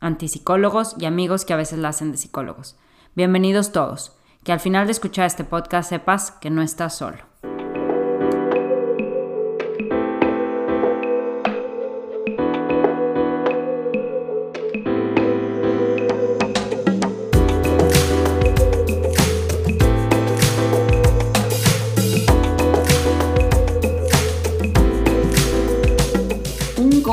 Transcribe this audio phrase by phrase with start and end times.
[0.00, 2.76] antipsicólogos y amigos que a veces la hacen de psicólogos.
[3.14, 4.12] Bienvenidos todos.
[4.44, 7.27] Que al final de escuchar este podcast sepas que no estás solo.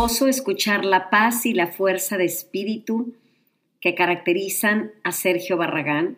[0.05, 3.15] Escuchar la paz y la fuerza de espíritu
[3.81, 6.17] que caracterizan a Sergio Barragán,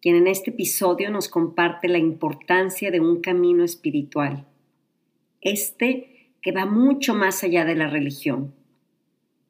[0.00, 4.46] quien en este episodio nos comparte la importancia de un camino espiritual,
[5.40, 8.54] este que va mucho más allá de la religión.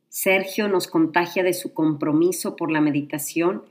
[0.08, 3.62] Sergio nos contagia de su compromiso por la meditación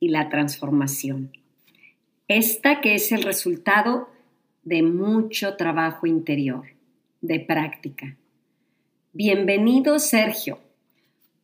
[0.00, 1.32] y la transformación.
[2.28, 4.08] Esta que es el resultado
[4.64, 6.64] de mucho trabajo interior,
[7.20, 8.16] de práctica.
[9.18, 10.58] Bienvenido, Sergio.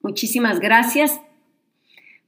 [0.03, 1.19] Muchísimas gracias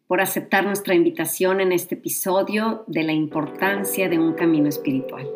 [0.07, 5.29] por aceptar nuestra invitación en este episodio de la importancia de un camino espiritual.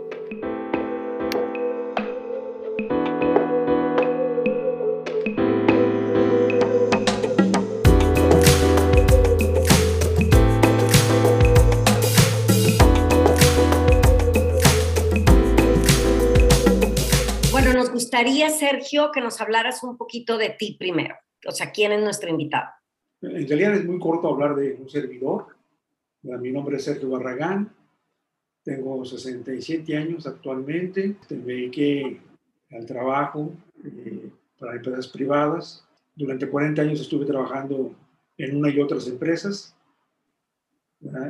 [17.99, 21.17] Gustaría, Sergio, que nos hablaras un poquito de ti primero.
[21.49, 22.69] O sea, ¿quién es nuestro invitado?
[23.21, 25.47] En realidad es muy corto hablar de un servidor.
[26.23, 27.75] Mi nombre es Sergio Barragán.
[28.63, 31.17] Tengo 67 años actualmente.
[31.29, 32.21] Me dediqué
[32.71, 33.53] al trabajo
[33.85, 35.85] eh, para empresas privadas.
[36.15, 37.97] Durante 40 años estuve trabajando
[38.37, 39.75] en una y otras empresas.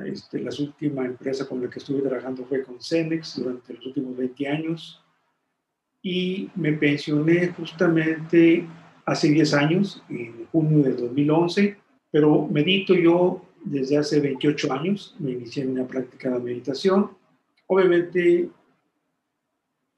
[0.05, 4.15] Este, la última empresa con la que estuve trabajando fue con Cemex durante los últimos
[4.19, 5.03] 20 años
[6.03, 8.67] y me pensioné justamente
[9.05, 11.77] hace 10 años, en junio del 2011,
[12.11, 17.11] pero medito yo desde hace 28 años, me inicié en una práctica de meditación,
[17.67, 18.49] obviamente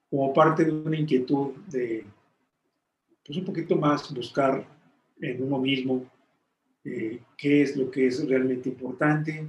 [0.08, 2.04] como parte de una inquietud de,
[3.24, 4.66] pues un poquito más buscar
[5.20, 6.04] en uno mismo
[6.84, 9.48] eh, qué es lo que es realmente importante.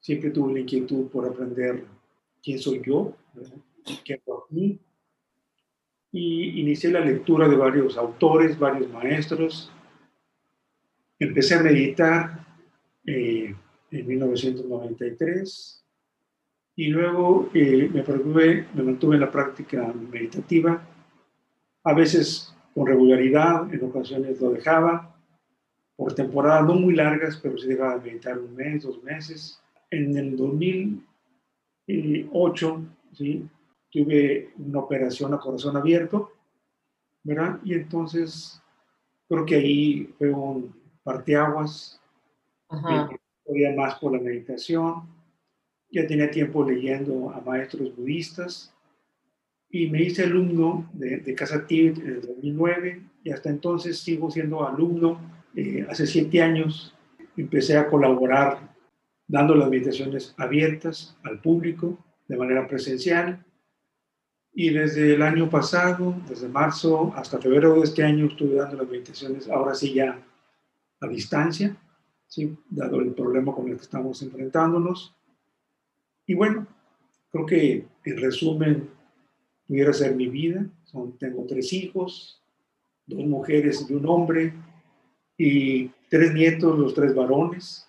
[0.00, 1.84] Siempre tuve la inquietud por aprender
[2.42, 3.16] quién soy yo,
[4.04, 4.78] qué hago aquí,
[6.16, 9.70] y inicié la lectura de varios autores, varios maestros.
[11.18, 12.46] Empecé a meditar
[13.04, 13.54] eh,
[13.90, 15.84] en 1993
[16.74, 18.02] y luego eh, me,
[18.74, 20.82] me mantuve en la práctica meditativa,
[21.84, 25.14] a veces con regularidad, en ocasiones lo dejaba,
[25.96, 29.60] por temporadas no muy largas, pero sí dejaba de meditar un mes, dos meses.
[29.90, 33.46] En el 2008, ¿sí?
[33.96, 36.30] Tuve una operación a corazón abierto,
[37.22, 37.58] ¿verdad?
[37.64, 38.60] Y entonces
[39.26, 41.98] creo que ahí fue un parteaguas,
[42.68, 45.04] todavía más por la meditación,
[45.90, 48.74] ya tenía tiempo leyendo a maestros budistas.
[49.70, 54.30] Y me hice alumno de, de Casa Tibet en el 2009 y hasta entonces sigo
[54.30, 55.18] siendo alumno.
[55.54, 56.94] Eh, hace siete años.
[57.34, 58.74] Empecé a colaborar
[59.26, 61.98] dando las meditaciones abiertas al público
[62.28, 63.42] de manera presencial
[64.58, 68.88] y desde el año pasado, desde marzo hasta febrero de este año, estuve dando las
[68.88, 70.18] meditaciones, ahora sí ya
[70.98, 71.76] a distancia,
[72.26, 72.56] ¿sí?
[72.70, 75.14] dado el problema con el que estamos enfrentándonos.
[76.24, 76.66] Y bueno,
[77.30, 78.88] creo que en resumen
[79.68, 80.64] pudiera ser mi vida.
[81.18, 82.42] Tengo tres hijos,
[83.06, 84.54] dos mujeres y un hombre,
[85.36, 87.86] y tres nietos, los tres varones,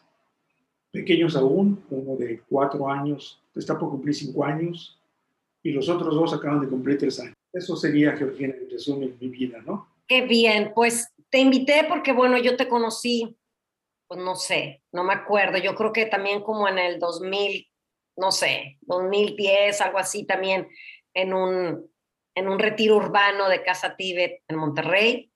[0.92, 4.97] pequeños aún, uno de cuatro años, está por cumplir cinco años,
[5.64, 7.34] y los otros dos acaban de cumplir tres años.
[7.54, 9.88] Eso sería, Georgina, en resumen, mi vida, ¿no?
[10.08, 13.38] Qué bien, pues te invité porque, bueno, yo te conocí
[14.08, 17.70] pues no sé, no me acuerdo, yo creo que también como en el 2000,
[18.18, 20.70] no sé, 2010, algo así también,
[21.14, 21.92] en un,
[22.36, 25.32] en un retiro urbano de Casa Tíbet en Monterrey.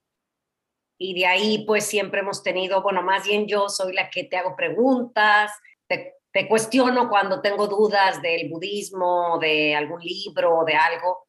[0.98, 4.38] Y de ahí pues siempre hemos tenido, bueno, más bien yo soy la que te
[4.38, 5.52] hago preguntas,
[5.88, 11.26] te, te cuestiono cuando tengo dudas del budismo, de algún libro, de algo.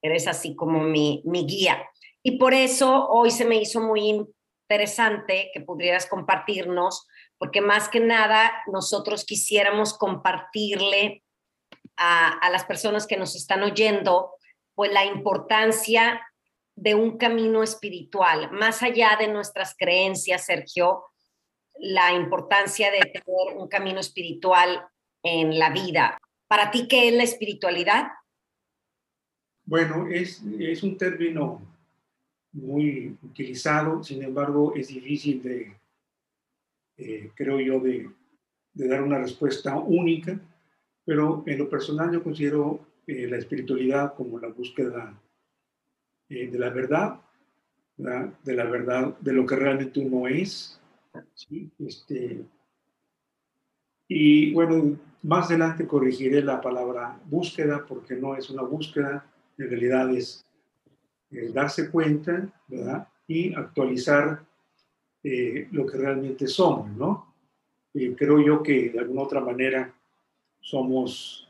[0.00, 1.86] Eres así como mi, mi guía.
[2.22, 4.26] Y por eso hoy se me hizo muy
[4.68, 7.06] interesante que pudieras compartirnos,
[7.36, 11.22] porque más que nada nosotros quisiéramos compartirle
[11.96, 14.34] a, a las personas que nos están oyendo,
[14.74, 16.20] pues la importancia
[16.74, 21.04] de un camino espiritual, más allá de nuestras creencias, Sergio,
[21.80, 24.86] la importancia de tener un camino espiritual
[25.22, 26.18] en la vida.
[26.48, 28.08] ¿Para ti qué es la espiritualidad?
[29.64, 31.60] Bueno, es, es un término
[32.52, 35.76] muy utilizado, sin embargo es difícil de,
[36.96, 38.10] eh, creo yo, de,
[38.74, 40.38] dar una respuesta única,
[41.04, 45.20] pero en lo personal yo considero eh, la espiritualidad como la búsqueda
[46.28, 47.20] eh, de la verdad,
[47.96, 50.77] de la verdad de lo que realmente uno es.
[51.34, 51.70] ¿Sí?
[51.78, 52.44] Este,
[54.08, 59.26] y bueno, más adelante corregiré la palabra búsqueda porque no es una búsqueda,
[59.58, 60.46] en realidad es
[61.30, 63.08] eh, darse cuenta, ¿verdad?
[63.26, 64.44] Y actualizar
[65.22, 67.34] eh, lo que realmente somos, ¿no?
[67.92, 69.92] Creo yo que de alguna otra manera
[70.60, 71.48] somos,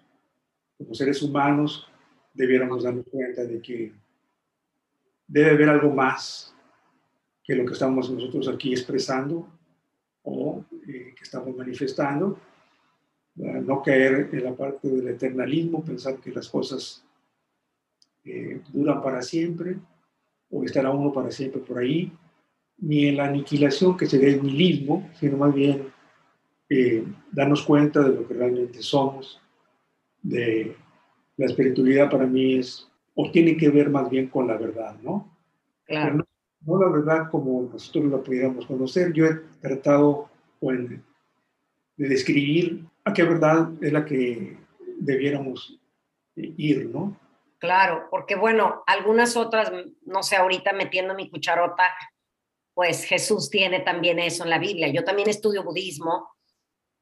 [0.78, 1.86] como seres humanos,
[2.32, 3.92] debiéramos darnos cuenta de que
[5.26, 6.54] debe haber algo más
[7.48, 9.48] que lo que estamos nosotros aquí expresando
[10.22, 12.38] o eh, que estamos manifestando.
[13.34, 17.04] No caer en la parte del eternalismo, pensar que las cosas
[18.24, 19.78] eh, duran para siempre
[20.50, 22.12] o estará uno para siempre por ahí,
[22.78, 25.84] ni en la aniquilación que sería el nihilismo, sino más bien
[26.68, 29.40] eh, darnos cuenta de lo que realmente somos,
[30.20, 30.76] de
[31.36, 35.34] la espiritualidad para mí es, o tiene que ver más bien con la verdad, ¿no?
[35.86, 36.27] Claro.
[36.60, 39.12] No, la verdad como nosotros la pudiéramos conocer.
[39.12, 40.28] Yo he tratado
[40.60, 41.00] de
[41.96, 44.58] describir a qué verdad es la que
[44.98, 45.78] debiéramos
[46.36, 47.16] ir, ¿no?
[47.58, 49.72] Claro, porque bueno, algunas otras,
[50.02, 51.92] no sé, ahorita metiendo mi cucharota,
[52.72, 54.88] pues Jesús tiene también eso en la Biblia.
[54.88, 56.30] Yo también estudio budismo,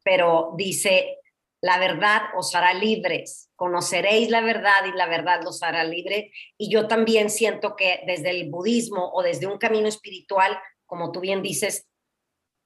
[0.02, 1.19] pero dice,
[1.62, 6.32] la verdad os hará libres, conoceréis la verdad y la verdad los hará libre.
[6.58, 11.20] Y yo también siento que desde el budismo o desde un camino espiritual, como tú
[11.20, 11.88] bien dices,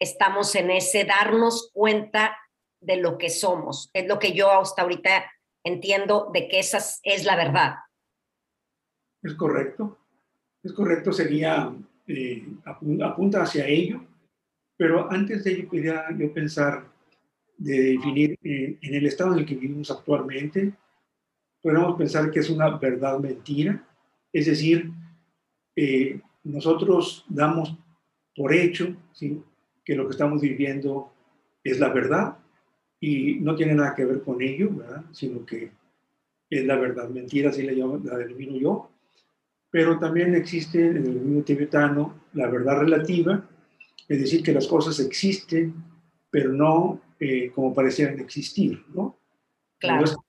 [0.00, 2.36] estamos en ese darnos cuenta
[2.80, 3.90] de lo que somos.
[3.92, 5.30] Es lo que yo hasta ahorita
[5.64, 7.74] entiendo de que esa es la verdad.
[9.22, 9.98] Es correcto,
[10.62, 11.72] es correcto, sería,
[12.06, 14.02] eh, apunta hacia ello,
[14.78, 16.89] pero antes de ello quería yo pensar
[17.60, 20.72] de definir eh, en el estado en el que vivimos actualmente,
[21.62, 23.86] podemos pensar que es una verdad mentira,
[24.32, 24.90] es decir,
[25.76, 27.76] eh, nosotros damos
[28.34, 29.42] por hecho ¿sí?
[29.84, 31.12] que lo que estamos viviendo
[31.62, 32.38] es la verdad,
[32.98, 35.04] y no tiene nada que ver con ello, ¿verdad?
[35.12, 35.70] sino que
[36.48, 38.90] es la verdad mentira, así la, llamo, la denomino yo.
[39.70, 43.46] Pero también existe en el mundo tibetano la verdad relativa,
[44.08, 45.74] es decir, que las cosas existen,
[46.30, 49.16] pero no eh, como parecieran existir, ¿no?
[49.78, 50.24] Claro.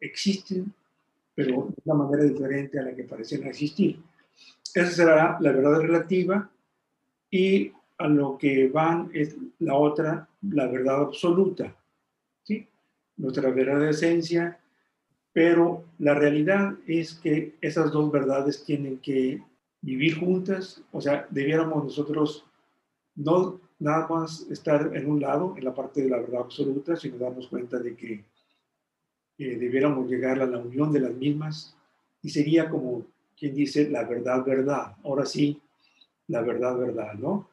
[0.00, 0.72] existen,
[1.34, 4.00] pero de una manera diferente a la que parecieran existir.
[4.74, 6.50] Esa será la verdad relativa
[7.30, 11.74] y a lo que van es la otra, la verdad absoluta,
[12.42, 12.66] ¿sí?
[13.16, 14.58] Nuestra verdad esencia,
[15.32, 19.42] pero la realidad es que esas dos verdades tienen que
[19.80, 22.44] vivir juntas, o sea, debiéramos nosotros
[23.14, 27.18] no nada más estar en un lado, en la parte de la verdad absoluta, sino
[27.18, 28.24] darnos cuenta de que
[29.36, 31.76] debiéramos llegar a la unión de las mismas
[32.22, 33.06] y sería como
[33.38, 34.96] quien dice la verdad, verdad.
[35.04, 35.60] Ahora sí,
[36.26, 37.48] la verdad, verdad, ¿no?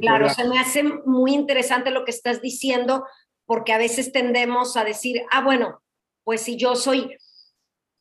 [0.00, 3.04] claro, se me hace muy interesante lo que estás diciendo,
[3.44, 5.80] porque a veces tendemos a decir, ah, bueno,
[6.24, 7.14] pues si yo soy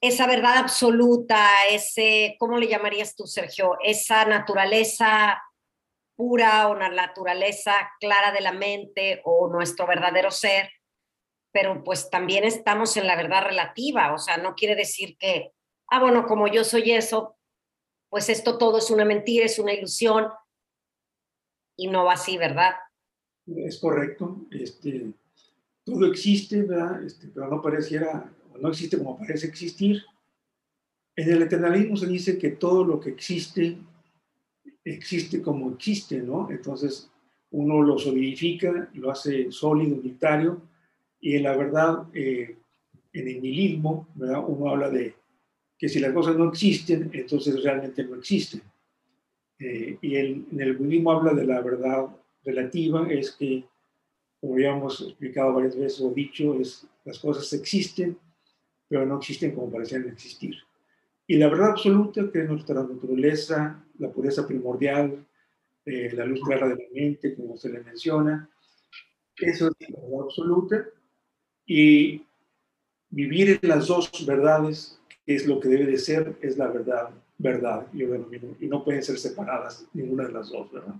[0.01, 3.77] esa verdad absoluta, ese, ¿cómo le llamarías tú, Sergio?
[3.83, 5.41] Esa naturaleza
[6.17, 10.69] pura o una naturaleza clara de la mente o nuestro verdadero ser,
[11.53, 15.53] pero pues también estamos en la verdad relativa, o sea, no quiere decir que,
[15.89, 17.37] ah, bueno, como yo soy eso,
[18.09, 20.27] pues esto todo es una mentira, es una ilusión,
[21.77, 22.73] y no va así, ¿verdad?
[23.45, 24.47] Es correcto.
[24.51, 25.13] Este,
[25.85, 27.03] todo existe, ¿verdad?
[27.03, 30.03] Este, pero no pareciera, no existe como parece existir.
[31.15, 33.77] En el eternalismo se dice que todo lo que existe
[34.93, 36.49] existe como existe, ¿no?
[36.49, 37.09] Entonces,
[37.51, 40.61] uno lo solidifica, lo hace sólido, unitario,
[41.19, 42.57] y en la verdad, eh,
[43.13, 44.43] en el nihilismo, ¿verdad?
[44.47, 45.15] uno habla de
[45.77, 48.61] que si las cosas no existen, entonces realmente no existen.
[49.59, 52.07] Eh, y en el budismo habla de la verdad
[52.43, 53.63] relativa, es que,
[54.39, 58.17] como ya hemos explicado varias veces o dicho, es las cosas existen,
[58.87, 60.55] pero no existen como parecían existir.
[61.27, 65.25] Y la verdad absoluta, que es nuestra naturaleza, la pureza primordial,
[65.85, 68.49] eh, la luz clara de la mente, como se le menciona,
[69.35, 70.85] eso es la verdad absoluta.
[71.65, 72.21] Y
[73.09, 77.09] vivir en las dos verdades, que es lo que debe de ser, es la verdad,
[77.37, 80.95] verdad, yo denomino, y no pueden ser separadas ninguna de las dos, ¿verdad?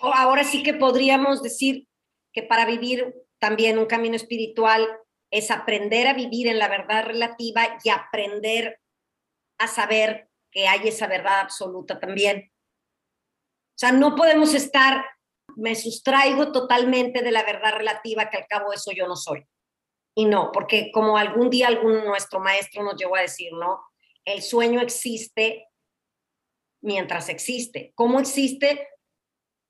[0.00, 1.86] Ahora sí que podríamos decir
[2.32, 4.86] que para vivir también un camino espiritual
[5.30, 8.78] es aprender a vivir en la verdad relativa y aprender
[9.58, 12.52] a saber que hay esa verdad absoluta también.
[13.76, 15.04] O sea, no podemos estar,
[15.54, 19.46] me sustraigo totalmente de la verdad relativa, que al cabo eso yo no soy.
[20.14, 23.80] Y no, porque como algún día algún nuestro maestro nos llegó a decir, ¿no?
[24.24, 25.68] El sueño existe
[26.80, 27.92] mientras existe.
[27.94, 28.88] ¿Cómo existe?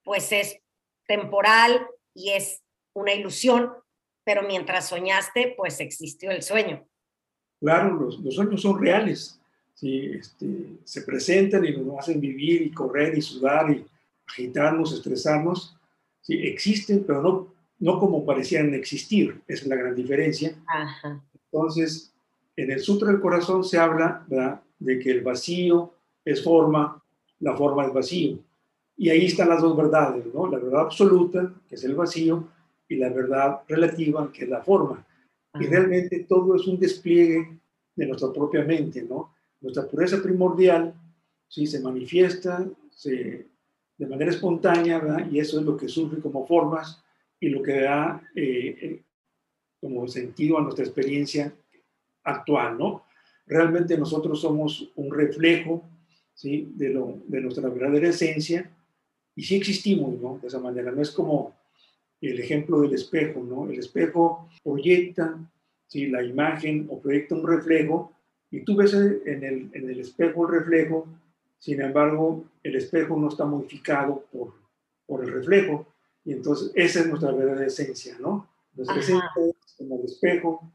[0.04, 0.60] Pues es
[1.08, 2.62] temporal y es
[2.94, 3.72] una ilusión,
[4.24, 6.86] pero mientras soñaste, pues existió el sueño.
[7.60, 9.40] Claro, los, los sueños son reales.
[9.76, 10.10] ¿Sí?
[10.12, 13.86] Este, se presentan y nos hacen vivir y correr y sudar y
[14.26, 15.76] agitarnos, estresarnos.
[16.20, 16.34] ¿sí?
[16.34, 19.40] Existen, pero no, no como parecían existir.
[19.46, 20.56] Esa es la gran diferencia.
[21.44, 22.12] Entonces,
[22.56, 24.26] en el Sutra del Corazón se habla
[24.78, 25.92] de que el vacío
[26.24, 27.02] es forma,
[27.40, 28.38] la forma es vacío.
[28.96, 30.50] Y ahí están las dos verdades, ¿no?
[30.50, 32.48] La verdad absoluta, que es el vacío,
[32.88, 35.06] y la verdad relativa, que es la forma.
[35.58, 37.58] Y realmente todo es un despliegue
[37.94, 39.35] de nuestra propia mente, ¿no?
[39.66, 40.94] Nuestra pureza primordial,
[41.48, 41.66] ¿sí?
[41.66, 43.48] Se manifiesta se,
[43.98, 45.26] de manera espontánea.
[45.28, 47.02] Y eso es lo que surge como formas
[47.40, 49.02] y lo que da eh, eh,
[49.80, 51.52] como sentido a nuestra experiencia
[52.22, 53.06] actual, ¿no?
[53.44, 55.82] Realmente nosotros somos un reflejo,
[56.32, 56.72] ¿sí?
[56.76, 58.70] De, lo, de nuestra verdadera esencia
[59.34, 60.38] y sí existimos, ¿no?
[60.40, 61.56] De esa manera, no es como
[62.20, 63.68] el ejemplo del espejo, ¿no?
[63.68, 65.36] El espejo proyecta
[65.88, 66.06] ¿sí?
[66.06, 68.12] la imagen o proyecta un reflejo
[68.50, 71.06] y tú ves en el, en el espejo el reflejo,
[71.58, 74.54] sin embargo, el espejo no está modificado por,
[75.06, 75.86] por el reflejo.
[76.24, 78.48] Y entonces esa es nuestra verdadera esencia, ¿no?
[78.74, 80.70] Nuestra esencia es como el espejo.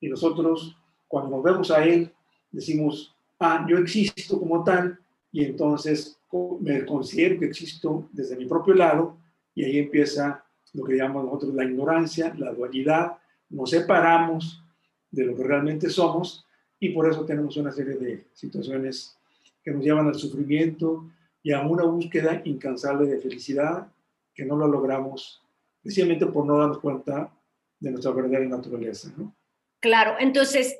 [0.00, 0.76] Y nosotros
[1.08, 2.12] cuando nos vemos a él
[2.50, 4.98] decimos, ah, yo existo como tal
[5.32, 6.18] y entonces
[6.60, 9.16] me considero que existo desde mi propio lado.
[9.54, 14.62] Y ahí empieza lo que llamamos nosotros la ignorancia, la dualidad, nos separamos
[15.10, 16.46] de lo que realmente somos
[16.80, 19.16] y por eso tenemos una serie de situaciones
[19.62, 21.04] que nos llevan al sufrimiento
[21.42, 23.86] y a una búsqueda incansable de felicidad
[24.34, 25.42] que no lo logramos
[25.82, 27.30] precisamente por no darnos cuenta
[27.78, 29.12] de nuestra verdadera naturaleza.
[29.16, 29.34] ¿no?
[29.80, 30.78] Claro, entonces,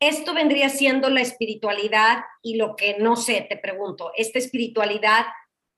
[0.00, 5.26] esto vendría siendo la espiritualidad y lo que no sé, te pregunto, esta espiritualidad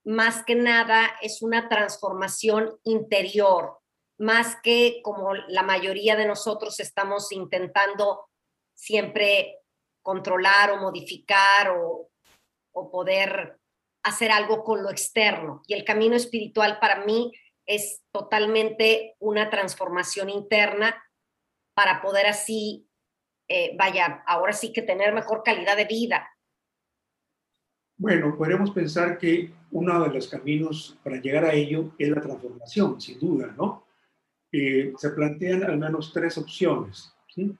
[0.03, 3.77] más que nada es una transformación interior,
[4.17, 8.25] más que como la mayoría de nosotros estamos intentando
[8.73, 9.59] siempre
[10.01, 12.09] controlar o modificar o,
[12.73, 13.57] o poder
[14.03, 15.61] hacer algo con lo externo.
[15.67, 17.31] Y el camino espiritual para mí
[17.65, 21.01] es totalmente una transformación interna
[21.73, 22.87] para poder así,
[23.47, 26.29] eh, vaya, ahora sí que tener mejor calidad de vida,
[28.03, 32.99] bueno, podríamos pensar que uno de los caminos para llegar a ello es la transformación,
[32.99, 33.85] sin duda, ¿no?
[34.51, 37.13] Eh, se plantean al menos tres opciones.
[37.33, 37.55] ¿sí?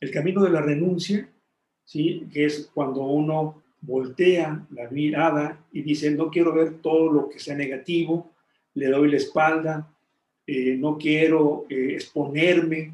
[0.00, 1.28] El camino de la renuncia,
[1.84, 2.28] ¿sí?
[2.32, 7.38] que es cuando uno voltea la mirada y dice, no quiero ver todo lo que
[7.38, 8.30] sea negativo,
[8.74, 9.90] le doy la espalda,
[10.46, 12.92] eh, no quiero eh, exponerme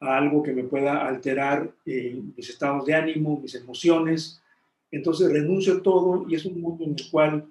[0.00, 4.42] a algo que me pueda alterar mis estados de ánimo, mis emociones,
[4.90, 7.46] entonces renuncio a todo y es un mundo en el cual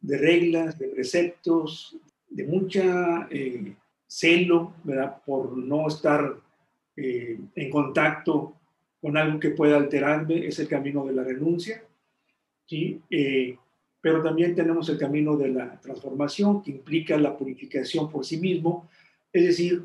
[0.00, 1.96] de reglas, de preceptos,
[2.30, 3.74] de mucha eh,
[4.06, 5.16] celo, ¿verdad?
[5.24, 6.36] Por no estar
[6.96, 8.54] eh, en contacto
[9.00, 11.82] con algo que pueda alterarme, es el camino de la renuncia,
[12.66, 13.00] ¿sí?
[13.10, 13.56] Eh,
[14.00, 18.88] pero también tenemos el camino de la transformación, que implica la purificación por sí mismo,
[19.32, 19.84] es decir,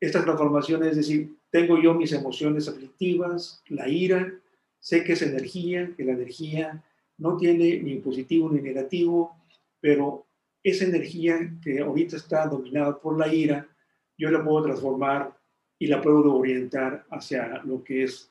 [0.00, 4.40] esta transformación es decir, tengo yo mis emociones aflictivas, la ira,
[4.80, 6.82] Sé que es energía, que la energía
[7.18, 9.36] no tiene ni positivo ni negativo,
[9.78, 10.26] pero
[10.62, 13.68] esa energía que ahorita está dominada por la ira,
[14.16, 15.36] yo la puedo transformar
[15.80, 18.30] y la puedo orientar hacia lo que es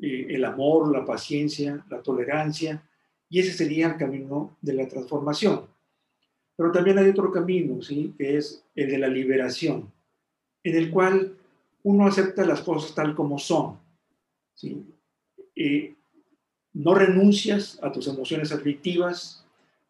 [0.00, 2.88] eh, el amor, la paciencia, la tolerancia,
[3.28, 5.66] y ese sería el camino de la transformación.
[6.56, 8.14] Pero también hay otro camino, ¿sí?
[8.16, 9.92] Que es el de la liberación,
[10.62, 11.36] en el cual
[11.82, 13.78] uno acepta las cosas tal como son,
[14.54, 14.86] ¿sí?
[16.74, 19.44] no renuncias a tus emociones aflictivas,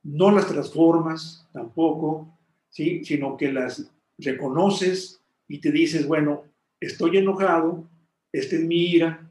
[0.04, 2.28] no las transformas tampoco,
[2.70, 3.04] ¿sí?
[3.04, 6.44] Sino que las reconoces y te dices, bueno,
[6.80, 7.84] estoy enojado,
[8.32, 9.28] esta es mi ira,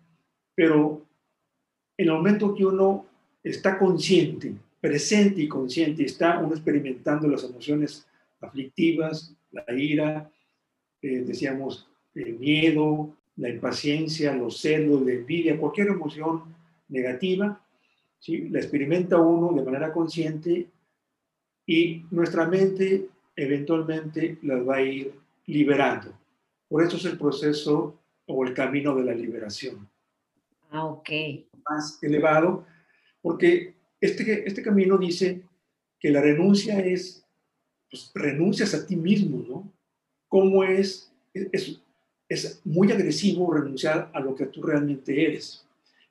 [0.55, 1.05] pero
[1.97, 3.05] en el momento que uno
[3.43, 8.07] está consciente, presente y consciente, está uno experimentando las emociones
[8.41, 10.29] aflictivas, la ira,
[11.01, 16.43] eh, decíamos, el miedo, la impaciencia, los celos, la envidia, cualquier emoción
[16.89, 17.61] negativa,
[18.19, 18.49] ¿sí?
[18.49, 20.67] la experimenta uno de manera consciente
[21.65, 25.13] y nuestra mente eventualmente las va a ir
[25.47, 26.13] liberando.
[26.67, 29.89] Por eso es el proceso o el camino de la liberación.
[30.71, 31.09] Ah, ok.
[31.69, 32.65] Más elevado,
[33.21, 35.43] porque este, este camino dice
[35.99, 37.25] que la renuncia es,
[37.89, 39.73] pues renuncias a ti mismo, ¿no?
[40.27, 41.11] ¿Cómo es?
[41.33, 41.79] Es,
[42.27, 45.65] es muy agresivo renunciar a lo que tú realmente eres.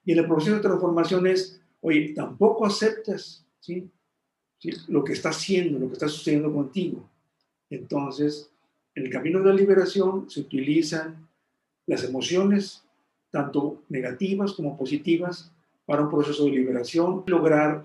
[0.05, 3.91] Y en el proceso de transformación es, oye, tampoco aceptas, ¿sí?
[4.59, 4.71] ¿Sí?
[4.89, 7.09] Lo que está haciendo, lo que está sucediendo contigo.
[7.69, 8.51] Entonces,
[8.95, 11.29] en el camino de la liberación se utilizan
[11.87, 12.85] las emociones,
[13.31, 15.53] tanto negativas como positivas,
[15.87, 17.85] para un proceso de liberación, lograr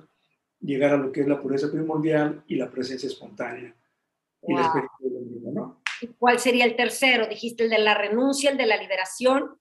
[0.62, 3.76] llegar a lo que es la pureza primordial y la presencia espontánea.
[4.48, 5.82] Y la experiencia mismo, ¿no?
[6.02, 7.28] ¿Y cuál sería el tercero?
[7.28, 9.58] Dijiste el de la renuncia, el de la liberación.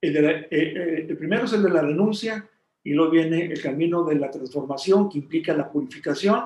[0.00, 2.48] El, eh, eh, el primero es el de la renuncia
[2.84, 6.44] y luego viene el camino de la transformación que implica la purificación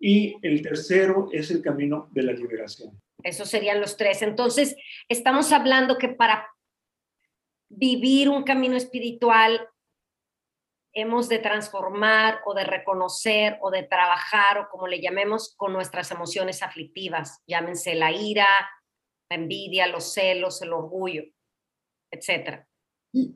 [0.00, 3.00] y el tercero es el camino de la liberación.
[3.22, 4.22] Esos serían los tres.
[4.22, 4.76] Entonces,
[5.08, 6.48] estamos hablando que para
[7.68, 9.68] vivir un camino espiritual
[10.92, 16.10] hemos de transformar o de reconocer o de trabajar o como le llamemos con nuestras
[16.10, 18.46] emociones aflictivas, llámense la ira,
[19.30, 21.24] la envidia, los celos, el orgullo,
[22.10, 22.68] etcétera.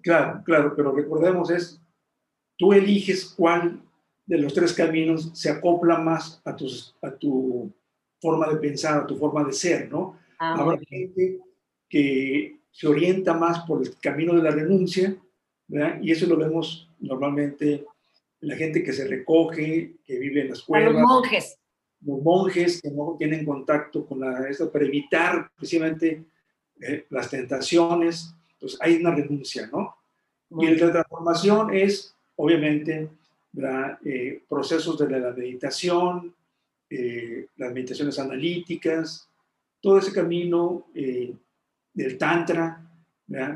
[0.03, 1.83] Claro, claro, pero recordemos es,
[2.59, 3.83] tú eliges cuál
[4.27, 7.73] de los tres caminos se acopla más a, tus, a tu
[8.21, 10.19] forma de pensar, a tu forma de ser, ¿no?
[10.39, 11.41] Ah, Habrá gente
[11.89, 15.17] que se orienta más por el camino de la renuncia,
[15.69, 15.99] ¿verdad?
[16.03, 17.85] Y eso lo vemos normalmente
[18.41, 20.93] en la gente que se recoge, que vive en las cuevas.
[20.93, 21.59] los monjes.
[22.05, 26.25] Los monjes que no tienen contacto con la, esto para evitar precisamente
[26.81, 28.35] eh, las tentaciones.
[28.53, 29.97] Entonces hay una renuncia, ¿no?
[30.51, 33.09] y la transformación es, obviamente,
[34.05, 36.35] eh, procesos de la meditación,
[36.91, 39.29] eh, las meditaciones analíticas,
[39.81, 41.35] todo ese camino eh,
[41.93, 42.83] del Tantra,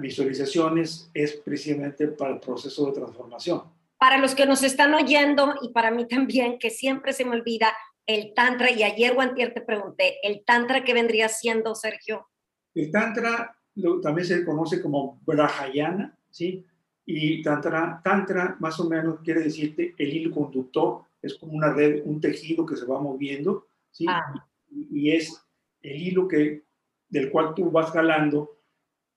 [0.00, 3.62] visualizaciones, es precisamente para el proceso de transformación.
[3.98, 7.72] Para los que nos están oyendo y para mí también, que siempre se me olvida
[8.06, 12.26] el Tantra, y ayer o antier te pregunté, ¿el Tantra qué vendría siendo, Sergio?
[12.74, 13.56] El Tantra
[14.02, 16.64] también se conoce como Brahayana, ¿sí?
[17.06, 22.02] Y tantra, tantra más o menos quiere decirte el hilo conductor, es como una red,
[22.04, 24.06] un tejido que se va moviendo, ¿sí?
[24.08, 24.46] Ah.
[24.70, 25.44] Y, es
[25.82, 26.62] el hilo que,
[27.08, 28.58] del cual tú vas jalando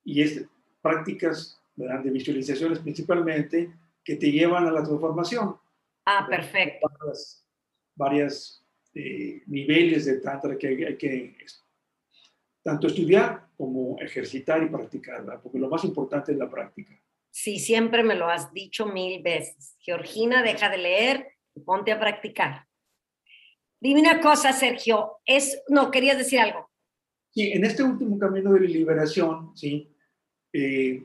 [0.04, 0.46] y es
[0.82, 3.72] prácticas de visualizaciones principalmente
[4.04, 5.56] que te llevan a la transformación.
[6.06, 6.88] Ah, perfecto.
[7.00, 7.46] Varias,
[7.96, 11.36] varias eh, niveles de tantra que hay, que
[12.62, 17.00] tanto estudiar como ejercitar y practicar, porque lo más importante es la práctica.
[17.30, 19.76] Sí, siempre me lo has dicho mil veces.
[19.80, 22.68] Georgina, deja de leer ponte a practicar.
[23.80, 25.18] Dime una cosa, Sergio.
[25.26, 26.70] Es, no, querías decir algo.
[27.32, 29.90] Sí, en este último camino de liberación, sí,
[30.54, 31.04] eh,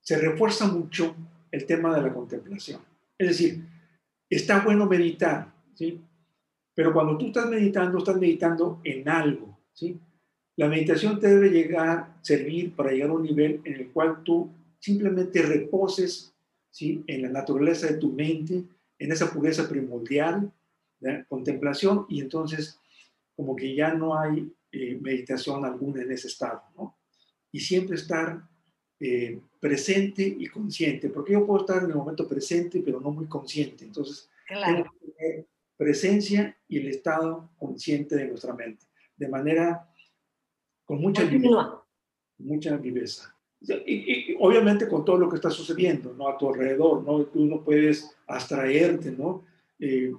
[0.00, 1.14] se refuerza mucho
[1.50, 2.80] el tema de la contemplación.
[3.18, 3.64] Es decir,
[4.30, 6.00] está bueno meditar, ¿sí?
[6.74, 9.98] Pero cuando tú estás meditando, estás meditando en algo, ¿sí?
[10.56, 14.50] La meditación te debe llegar, servir para llegar a un nivel en el cual tú
[14.78, 16.32] simplemente reposes
[16.70, 17.02] ¿sí?
[17.06, 18.62] en la naturaleza de tu mente,
[18.98, 20.52] en esa pureza primordial,
[21.28, 22.80] contemplación, y entonces
[23.36, 26.96] como que ya no hay eh, meditación alguna en ese estado, ¿no?
[27.52, 28.42] Y siempre estar
[29.00, 33.26] eh, presente y consciente, porque yo puedo estar en el momento presente, pero no muy
[33.26, 34.84] consciente, entonces claro.
[35.76, 39.88] presencia y el estado consciente de nuestra mente, de manera
[40.84, 41.82] con mucha viveza,
[42.38, 43.33] mucha viveza.
[44.38, 46.28] Obviamente con todo lo que está sucediendo ¿no?
[46.28, 47.24] a tu alrededor, ¿no?
[47.24, 49.42] tú no puedes abstraerte, ¿no?
[49.78, 50.12] Eh,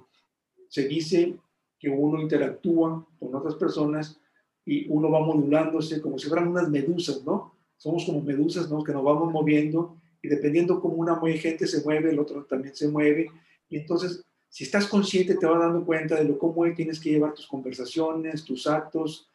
[0.68, 1.34] se dice
[1.78, 4.18] que uno interactúa con otras personas
[4.64, 7.54] y uno va modulándose como si fueran unas medusas, ¿no?
[7.76, 8.82] Somos como medusas, ¿no?
[8.82, 12.88] Que nos vamos moviendo y dependiendo cómo una gente se mueve, el otro también se
[12.88, 13.30] mueve
[13.68, 17.34] y entonces si estás consciente te vas dando cuenta de lo cómo tienes que llevar
[17.34, 19.28] tus conversaciones, tus actos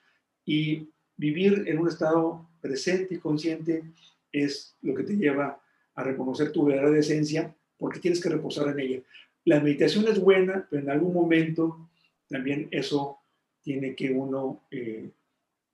[0.46, 0.90] y
[1.22, 3.84] vivir en un estado presente y consciente
[4.32, 5.62] es lo que te lleva
[5.94, 9.02] a reconocer tu verdadera esencia porque tienes que reposar en ella.
[9.46, 11.90] La meditación es buena, pero en algún momento
[12.28, 13.20] también eso
[13.62, 15.12] tiene que uno eh,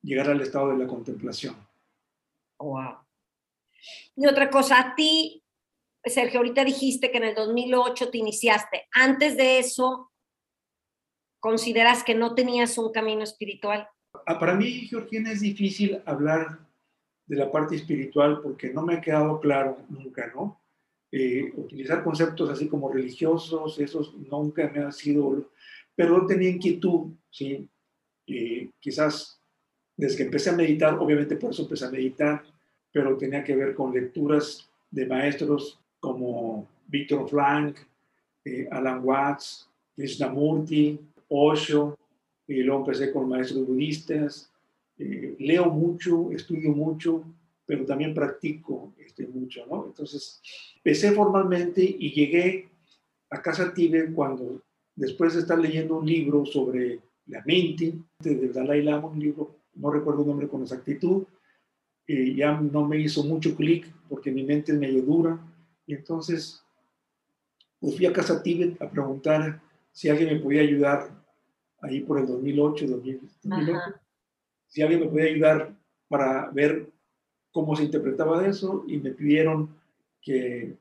[0.01, 1.55] llegar al estado de la contemplación.
[2.59, 2.97] Wow.
[4.17, 5.45] Y otra cosa, a ti,
[6.03, 8.87] Sergio, ahorita dijiste que en el 2008 te iniciaste.
[8.91, 10.11] Antes de eso,
[11.39, 13.87] ¿consideras que no tenías un camino espiritual?
[14.25, 16.59] Ah, para mí, Georgina, es difícil hablar
[17.25, 20.61] de la parte espiritual porque no me ha quedado claro nunca, ¿no?
[21.11, 25.49] Eh, utilizar conceptos así como religiosos, esos nunca me ha sido,
[25.95, 27.67] pero tenía inquietud, ¿sí?
[28.27, 29.41] Eh, quizás
[29.95, 32.43] desde que empecé a meditar, obviamente por eso empecé a meditar,
[32.91, 37.77] pero tenía que ver con lecturas de maestros como Víctor Frank,
[38.45, 40.99] eh, Alan Watts, Krishnamurti,
[41.29, 41.97] Osho,
[42.47, 44.51] y luego empecé con maestros budistas.
[44.97, 47.23] Eh, leo mucho, estudio mucho,
[47.65, 49.85] pero también practico este, mucho, ¿no?
[49.87, 50.41] Entonces,
[50.77, 52.69] empecé formalmente y llegué
[53.29, 54.63] a Casa Tíbet cuando,
[54.95, 59.91] después de estar leyendo un libro sobre la mente del Dalai Lama, un libro, no
[59.91, 61.25] recuerdo el nombre con exactitud,
[62.07, 65.37] y ya no me hizo mucho clic porque mi mente es medio dura,
[65.85, 66.63] y entonces
[67.79, 71.09] pues fui a Casa Tíbet a preguntar si alguien me podía ayudar
[71.81, 73.79] ahí por el 2008, 2008
[74.67, 75.75] si alguien me podía ayudar
[76.07, 76.89] para ver
[77.51, 79.69] cómo se interpretaba eso y me pidieron
[80.21, 80.75] que,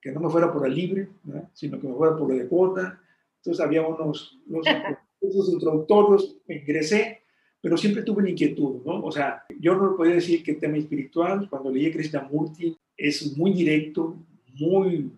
[0.00, 1.08] que no me fuera por la libre,
[1.54, 3.00] sino que me fuera por la de cuota.
[3.36, 4.66] Entonces había unos, unos
[5.20, 7.22] cursos introductorios, me ingresé,
[7.60, 9.04] pero siempre tuve una inquietud, ¿no?
[9.04, 13.52] O sea, yo no podía decir que el tema espiritual, cuando leí Krishnamurti, es muy
[13.52, 14.16] directo,
[14.54, 15.10] muy,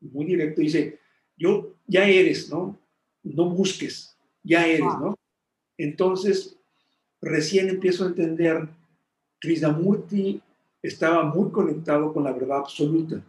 [0.00, 0.98] muy directo, dice,
[1.36, 2.78] yo ya eres, ¿no?
[3.22, 4.15] No busques,
[4.46, 5.18] ya eres, ¿no?
[5.76, 6.56] Entonces,
[7.20, 8.68] recién empiezo a entender,
[9.40, 10.40] Krishnamurti
[10.82, 13.20] estaba muy conectado con la verdad absoluta.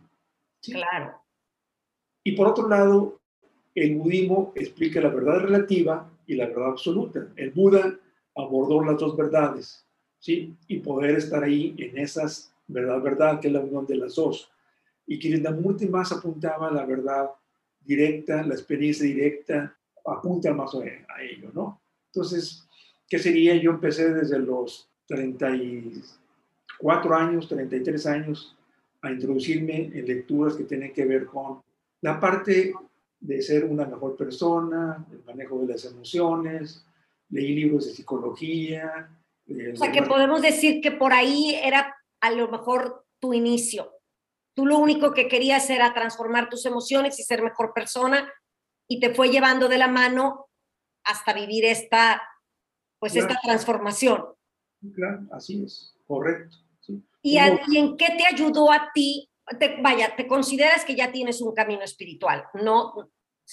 [0.61, 1.19] Claro.
[2.23, 3.19] Y por otro lado,
[3.73, 7.27] el budismo explica la verdad relativa y la verdad absoluta.
[7.35, 7.97] El Buda
[8.35, 9.85] abordó las dos verdades,
[10.19, 10.55] ¿sí?
[10.67, 14.51] Y poder estar ahí en esas verdad, verdad, que es la unión de las dos.
[15.05, 17.29] Y Krishnamurti más apuntaba a la verdad
[17.79, 19.76] directa, la experiencia directa,
[20.07, 21.81] apunta más a ello, ¿no?
[22.07, 22.67] Entonces,
[23.07, 23.55] ¿qué sería?
[23.55, 28.57] Yo empecé desde los 34 años, 33 años,
[29.01, 31.61] a introducirme en lecturas que tienen que ver con
[32.01, 32.73] la parte
[33.19, 36.85] de ser una mejor persona, el manejo de las emociones,
[37.29, 39.09] leí libros de psicología.
[39.73, 43.91] o sea, que podemos decir que por ahí era a lo mejor tu inicio.
[44.53, 48.31] Tú lo único que querías era transformar tus emociones y ser mejor persona
[48.87, 50.47] y te fue llevando de la mano
[51.03, 52.21] hasta vivir esta,
[52.99, 54.23] pues esta transformación.
[54.93, 56.57] Claro, así es, correcto.
[57.21, 59.29] ¿Y, en qué te ayudó a ti?
[59.81, 62.45] vaya, ¿te consideras que ya tienes un camino espiritual?
[62.53, 62.93] No.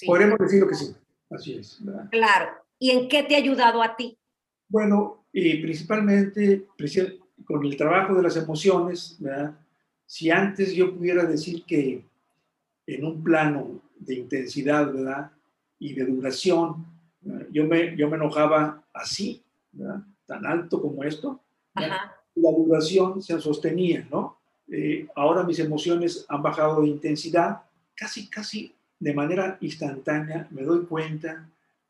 [0.05, 0.95] Podemos decirlo que sí,
[1.29, 1.79] así es.
[2.11, 2.51] Claro.
[2.77, 4.17] ¿Y en qué te ha ayudado a ti?
[4.67, 6.67] Bueno, y principalmente
[7.45, 9.57] con el trabajo de las emociones, ¿verdad?
[10.05, 12.03] si antes yo pudiera decir que
[12.87, 15.31] en un plano de intensidad ¿verdad?
[15.79, 16.85] y de duración,
[17.51, 20.01] yo me, yo me enojaba así, ¿verdad?
[20.25, 21.39] tan alto como esto,
[21.75, 24.37] la duración se sostenía, ¿no?
[24.67, 27.61] Eh, ahora mis emociones han bajado de intensidad,
[27.95, 31.47] casi, casi de manera instantánea me doy cuenta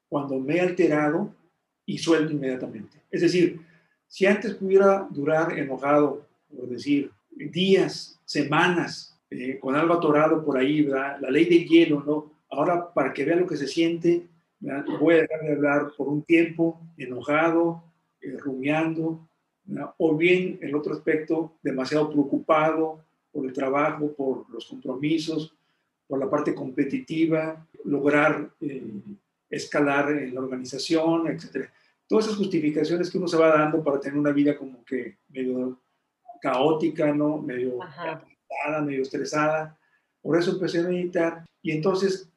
[0.10, 1.34] cuando me he alterado
[1.86, 2.98] y suelto inmediatamente.
[3.10, 3.62] Es decir,
[4.08, 10.84] si antes pudiera durar enojado, por decir, días, semanas, eh, con algo atorado por ahí,
[10.84, 11.18] ¿verdad?
[11.20, 12.32] la ley del hielo, ¿no?
[12.50, 14.28] Ahora, para que vea lo que se siente,
[15.00, 17.84] voy a dejar de hablar por un tiempo, enojado,
[18.22, 19.28] eh, rumiando,
[19.98, 25.56] o bien, el otro aspecto, demasiado preocupado por el trabajo, por los compromisos,
[26.08, 28.84] por la parte competitiva, lograr eh,
[29.50, 31.70] escalar en la organización, etc.
[32.08, 35.80] Todas esas justificaciones que uno se va dando para tener una vida como que medio
[36.42, 37.42] caótica, ¿no?
[37.42, 37.80] Medio
[38.56, 39.78] agitada, medio estresada.
[40.22, 41.46] Por eso empecé a meditar.
[41.62, 42.30] Y entonces,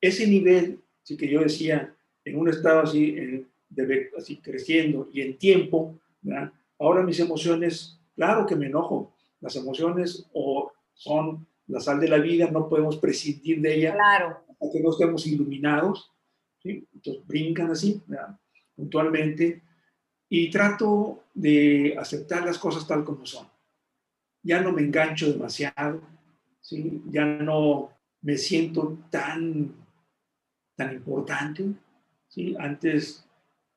[0.00, 5.38] ese nivel, sí que yo decía, en un estado así, de, así creciendo y en
[5.38, 6.52] tiempo, ¿verdad?
[6.78, 9.12] ahora mis emociones, claro que me enojo.
[9.40, 14.38] Las emociones o son la sal de la vida, no podemos prescindir de ella claro.
[14.48, 16.10] hasta que no estemos iluminados.
[16.64, 18.02] Entonces brincan así,
[18.74, 19.62] puntualmente,
[20.28, 23.46] y trato de aceptar las cosas tal como son.
[24.46, 26.00] Ya no me engancho demasiado,
[26.60, 27.02] ¿sí?
[27.10, 27.90] ya no
[28.22, 29.74] me siento tan
[30.76, 31.72] tan importante.
[32.28, 32.54] ¿sí?
[32.58, 33.26] Antes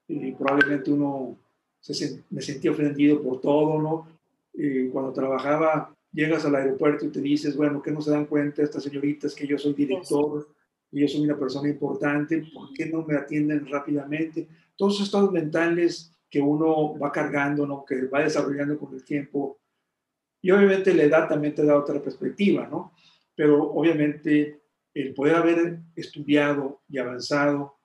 [0.07, 1.37] eh, probablemente uno
[1.79, 4.07] se, me sentía ofendido por todo, ¿no?
[4.53, 8.61] Eh, cuando trabajaba, llegas al aeropuerto y te dices, bueno, que no se dan cuenta
[8.61, 10.47] estas señoritas que yo soy director,
[10.91, 14.47] y yo soy una persona importante, ¿por qué no me atienden rápidamente?
[14.75, 17.85] Todos esos estados mentales que uno va cargando, ¿no?
[17.85, 19.59] que va desarrollando con el tiempo.
[20.41, 22.93] Y obviamente la edad también te da otra perspectiva, ¿no?
[23.35, 24.61] Pero obviamente
[24.93, 27.77] el poder haber estudiado y avanzado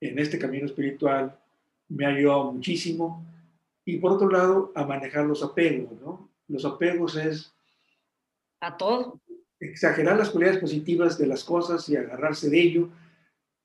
[0.00, 1.38] en este camino espiritual
[1.88, 3.26] me ha ayudado muchísimo.
[3.84, 6.30] Y por otro lado, a manejar los apegos, ¿no?
[6.48, 7.52] Los apegos es...
[8.60, 9.20] A todo.
[9.58, 12.88] Exagerar las cualidades positivas de las cosas y agarrarse de ello.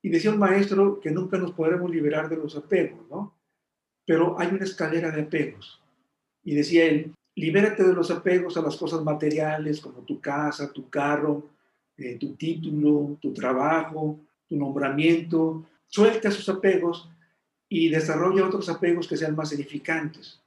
[0.01, 3.37] Y decía un maestro que nunca nos podremos liberar de los apegos, ¿no?
[4.05, 5.81] Pero hay una escalera de apegos.
[6.43, 10.89] Y decía él, libérate de los apegos a las cosas materiales como tu casa, tu
[10.89, 11.49] carro,
[11.97, 15.65] eh, tu título, tu trabajo, tu nombramiento.
[15.87, 17.09] Suelta esos apegos
[17.67, 20.41] y desarrolla otros apegos que sean más edificantes.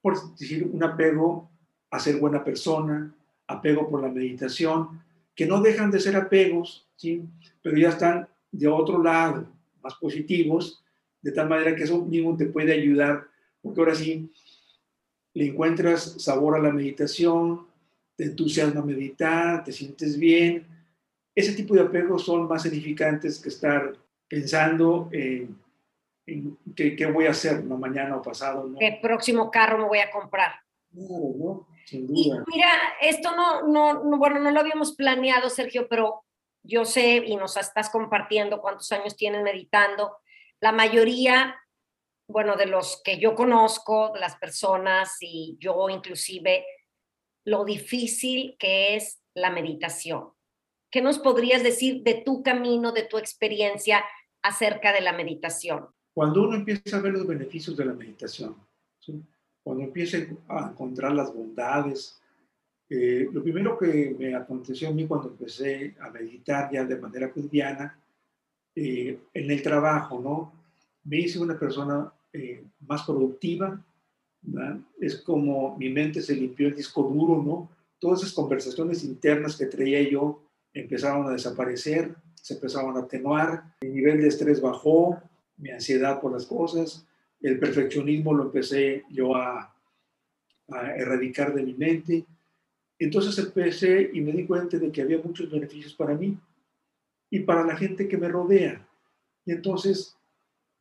[0.00, 1.50] Por decir, un apego
[1.90, 3.14] a ser buena persona,
[3.46, 5.02] apego por la meditación,
[5.34, 7.22] que no dejan de ser apegos, ¿sí?
[7.62, 9.48] pero ya están de otro lado,
[9.82, 10.82] más positivos,
[11.20, 13.26] de tal manera que eso mismo te puede ayudar,
[13.62, 14.30] porque ahora sí
[15.34, 17.66] le encuentras sabor a la meditación,
[18.16, 20.66] te entusiasma meditar, te sientes bien.
[21.34, 23.92] Ese tipo de apegos son más edificantes que estar
[24.28, 25.58] pensando en
[26.74, 27.76] qué, voy a hacer ¿no?
[27.76, 28.66] mañana o pasado.
[28.68, 28.78] ¿no?
[28.78, 30.52] ¿Qué próximo carro me voy a comprar?
[30.90, 31.66] Claro, ¿no?
[31.84, 32.44] Sin duda.
[32.46, 32.70] mira,
[33.02, 36.24] esto no, no, bueno, no lo habíamos planeado, Sergio, pero
[36.62, 40.16] yo sé y nos estás compartiendo cuántos años tienes meditando.
[40.60, 41.56] La mayoría,
[42.34, 46.64] bueno, de los que yo conozco, las personas y yo inclusive,
[47.44, 50.30] lo difícil que es la meditación.
[50.90, 54.04] ¿Qué nos podrías decir de tu camino, de tu experiencia
[54.42, 55.86] acerca de la meditación?
[56.12, 58.56] Cuando uno empieza a ver los beneficios de la meditación,
[59.62, 60.18] cuando empieza
[60.48, 62.20] a encontrar las bondades,
[62.90, 67.30] eh, lo primero que me aconteció a mí cuando empecé a meditar ya de manera
[67.30, 67.96] cotidiana,
[68.74, 70.52] eh, en el trabajo, ¿no?
[71.04, 73.80] Me hice una persona eh, más productiva,
[75.00, 77.70] Es como mi mente se limpió el disco duro, ¿no?
[77.98, 80.42] Todas esas conversaciones internas que traía yo
[80.74, 85.22] empezaron a desaparecer, se empezaron a atenuar, mi nivel de estrés bajó,
[85.56, 87.06] mi ansiedad por las cosas,
[87.40, 89.70] el perfeccionismo lo empecé yo a,
[90.96, 92.24] erradicar de mi mente.
[92.98, 96.36] Entonces empecé y me di cuenta de que había muchos beneficios para mí
[97.30, 98.84] y para la gente que me rodea.
[99.44, 100.16] Y entonces,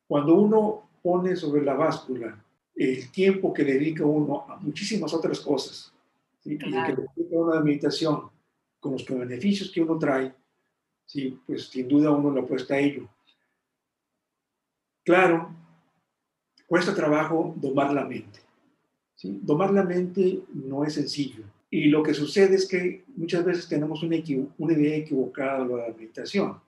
[0.07, 2.43] cuando uno pone sobre la báscula
[2.75, 5.93] el tiempo que dedica uno a muchísimas otras cosas,
[6.43, 8.29] y que dedica una meditación
[8.79, 10.33] con los beneficios que uno trae,
[11.05, 13.07] sí, pues sin duda uno le apuesta a ello.
[15.05, 15.53] Claro,
[16.67, 18.39] cuesta trabajo domar la mente.
[19.15, 19.39] ¿sí?
[19.41, 21.43] Domar la mente no es sencillo.
[21.69, 24.17] Y lo que sucede es que muchas veces tenemos una,
[24.57, 26.59] una idea equivocada de la meditación.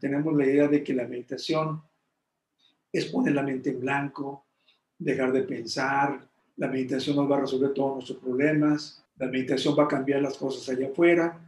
[0.00, 1.82] Tenemos la idea de que la meditación
[2.92, 4.46] es poner la mente en blanco,
[4.98, 9.84] dejar de pensar, la meditación nos va a resolver todos nuestros problemas, la meditación va
[9.84, 11.38] a cambiar las cosas allá afuera.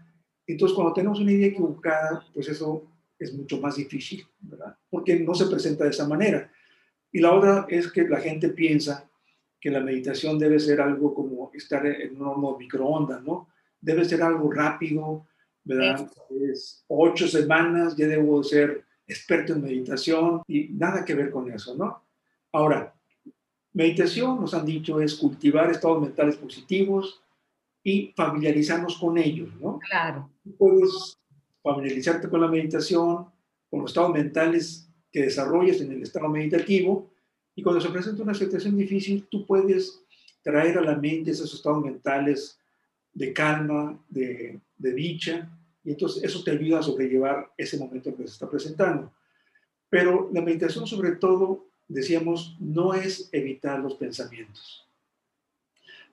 [0.46, 2.84] Entonces, cuando tenemos una idea equivocada, pues eso
[3.18, 4.76] es mucho más difícil, ¿verdad?
[4.90, 6.50] Porque no se presenta de esa manera.
[7.10, 9.08] Y la otra es que la gente piensa
[9.60, 13.48] que la meditación debe ser algo como estar en un horno microondas, ¿no?
[13.80, 15.26] Debe ser algo rápido,
[15.62, 16.10] ¿verdad?
[16.52, 21.76] Es ocho semanas, ya debo ser experto en meditación y nada que ver con eso,
[21.76, 22.02] ¿no?
[22.52, 22.94] Ahora,
[23.72, 27.22] meditación, nos han dicho, es cultivar estados mentales positivos
[27.82, 29.78] y familiarizarnos con ellos, ¿no?
[29.78, 30.30] Claro.
[30.58, 31.18] Puedes
[31.62, 33.26] familiarizarte con la meditación,
[33.70, 37.10] con los estados mentales que desarrollas en el estado meditativo,
[37.54, 40.02] y cuando se presenta una situación difícil, tú puedes
[40.42, 42.58] traer a la mente esos estados mentales
[43.12, 45.50] de calma, de, de dicha,
[45.84, 49.12] y entonces eso te ayuda a sobrellevar ese momento que se está presentando.
[49.90, 54.88] Pero la meditación sobre todo, decíamos, no es evitar los pensamientos.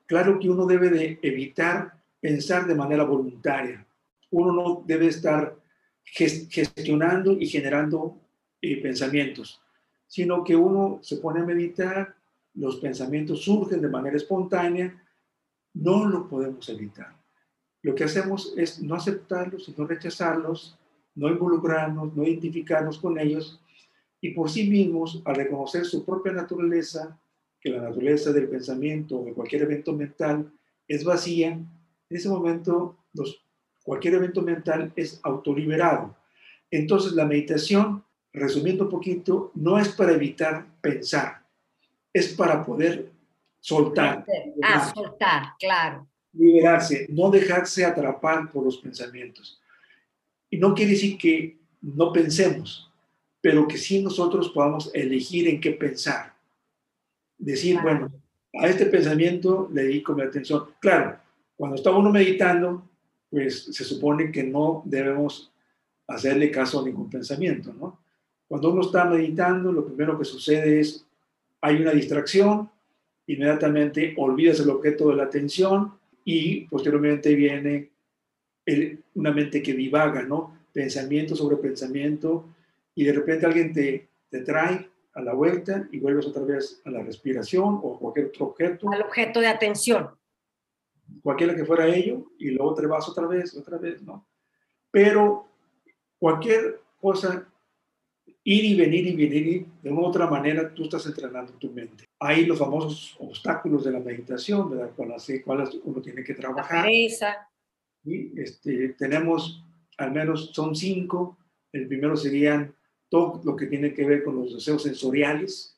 [0.05, 3.85] Claro que uno debe de evitar pensar de manera voluntaria,
[4.31, 5.55] uno no debe estar
[6.03, 8.19] gestionando y generando
[8.61, 9.61] eh, pensamientos,
[10.07, 12.15] sino que uno se pone a meditar,
[12.55, 15.01] los pensamientos surgen de manera espontánea,
[15.75, 17.18] no lo podemos evitar.
[17.81, 20.77] Lo que hacemos es no aceptarlos, sino rechazarlos,
[21.15, 23.59] no involucrarnos, no identificarnos con ellos
[24.21, 27.17] y por sí mismos, al reconocer su propia naturaleza,
[27.61, 30.51] que la naturaleza del pensamiento o de cualquier evento mental
[30.87, 31.67] es vacía, en
[32.09, 32.97] ese momento
[33.83, 36.15] cualquier evento mental es autoliberado.
[36.71, 41.45] Entonces la meditación, resumiendo un poquito, no es para evitar pensar,
[42.13, 43.11] es para poder
[43.59, 44.25] soltar.
[44.61, 46.07] Ah, soltar, claro.
[46.39, 49.59] Liberarse, no dejarse atrapar por los pensamientos.
[50.49, 52.89] Y no quiere decir que no pensemos,
[53.41, 56.33] pero que sí nosotros podamos elegir en qué pensar.
[57.37, 58.09] Decir, bueno,
[58.53, 60.63] a este pensamiento le dedico mi atención.
[60.79, 61.19] Claro,
[61.57, 62.87] cuando está uno meditando,
[63.29, 65.51] pues se supone que no debemos
[66.07, 67.99] hacerle caso a ningún pensamiento, ¿no?
[68.47, 71.05] Cuando uno está meditando, lo primero que sucede es,
[71.59, 72.71] hay una distracción,
[73.27, 77.89] inmediatamente olvidas el objeto de la atención y posteriormente viene
[79.15, 80.57] una mente que divaga, ¿no?
[80.71, 82.45] Pensamiento sobre pensamiento
[82.93, 86.91] y de repente alguien te, te trae a la vuelta y vuelves otra vez a
[86.91, 88.91] la respiración o cualquier otro objeto.
[88.91, 90.09] Al objeto de atención.
[91.23, 94.27] Cualquiera que fuera ello y luego te vas otra vez, otra vez, ¿no?
[94.91, 95.47] Pero
[96.19, 97.47] cualquier cosa,
[98.43, 102.08] ir y venir y venir, de una u otra manera tú estás entrenando tu mente.
[102.19, 104.91] Hay los famosos obstáculos de la meditación, ¿verdad?
[104.95, 106.85] Con las cuales uno tiene que trabajar.
[108.03, 109.63] Y este, tenemos,
[109.97, 111.37] al menos son cinco.
[111.71, 112.75] El primero serían
[113.09, 115.77] todo lo que tiene que ver con los deseos sensoriales,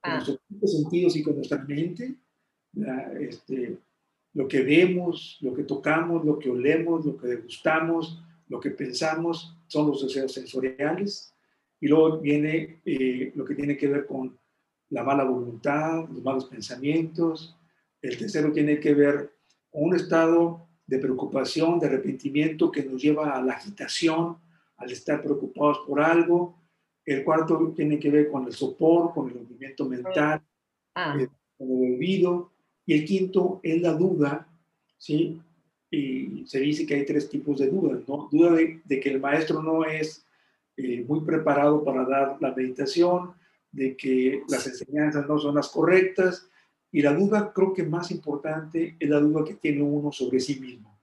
[0.00, 0.24] con ah.
[0.48, 2.16] nuestros sentidos y con nuestra mente,
[3.20, 3.78] este,
[4.34, 9.56] lo que vemos, lo que tocamos, lo que olemos, lo que degustamos, lo que pensamos,
[9.66, 11.34] son los deseos sensoriales.
[11.80, 14.38] Y luego viene eh, lo que tiene que ver con
[14.92, 17.56] la mala voluntad, los malos pensamientos.
[18.00, 19.32] El tercero tiene que ver
[19.70, 24.36] con un estado de preocupación, de arrepentimiento que nos lleva a la agitación,
[24.76, 26.58] al estar preocupados por algo.
[27.06, 30.42] El cuarto tiene que ver con el sopor, con el movimiento mental,
[30.94, 31.16] ah.
[31.18, 32.52] eh, con el olvido.
[32.84, 34.46] Y el quinto es la duda,
[34.98, 35.40] ¿sí?
[35.90, 38.28] Y se dice que hay tres tipos de dudas, ¿no?
[38.30, 40.26] Duda de, que el maestro no es
[40.76, 43.32] eh, muy preparado para dar la meditación,
[43.72, 46.48] de que las enseñanzas no son las correctas,
[46.92, 50.60] y la duda creo que más importante es la duda que tiene uno sobre sí
[50.60, 50.94] mismo.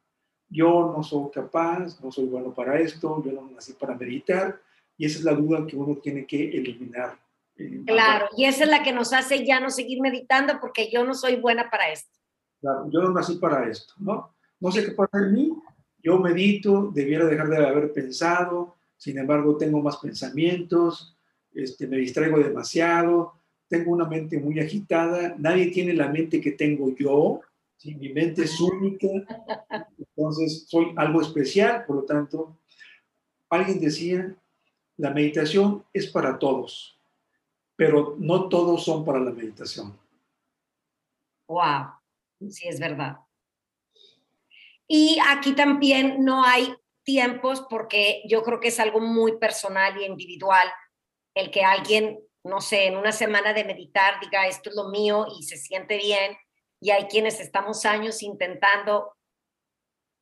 [0.47, 4.61] Yo no soy capaz, no soy bueno para esto, yo no nací para meditar,
[4.97, 7.17] y esa es la duda que uno tiene que eliminar.
[7.55, 11.03] Eh, claro, y esa es la que nos hace ya no seguir meditando porque yo
[11.03, 12.17] no soy buena para esto.
[12.61, 14.35] Claro, yo no nací para esto, ¿no?
[14.59, 15.53] No sé qué pasa en mí,
[16.03, 21.17] yo medito, debiera dejar de haber pensado, sin embargo tengo más pensamientos,
[21.53, 23.33] este, me distraigo demasiado,
[23.67, 27.41] tengo una mente muy agitada, nadie tiene la mente que tengo yo,
[27.83, 29.07] mi mente es única,
[29.97, 32.57] entonces soy algo especial, por lo tanto,
[33.49, 34.35] alguien decía,
[34.97, 36.99] la meditación es para todos,
[37.75, 39.97] pero no todos son para la meditación.
[41.47, 41.91] Wow,
[42.49, 43.17] sí es verdad.
[44.87, 50.05] Y aquí también no hay tiempos porque yo creo que es algo muy personal y
[50.05, 50.67] individual
[51.33, 55.27] el que alguien, no sé, en una semana de meditar diga esto es lo mío
[55.37, 56.35] y se siente bien
[56.81, 59.13] y hay quienes estamos años intentando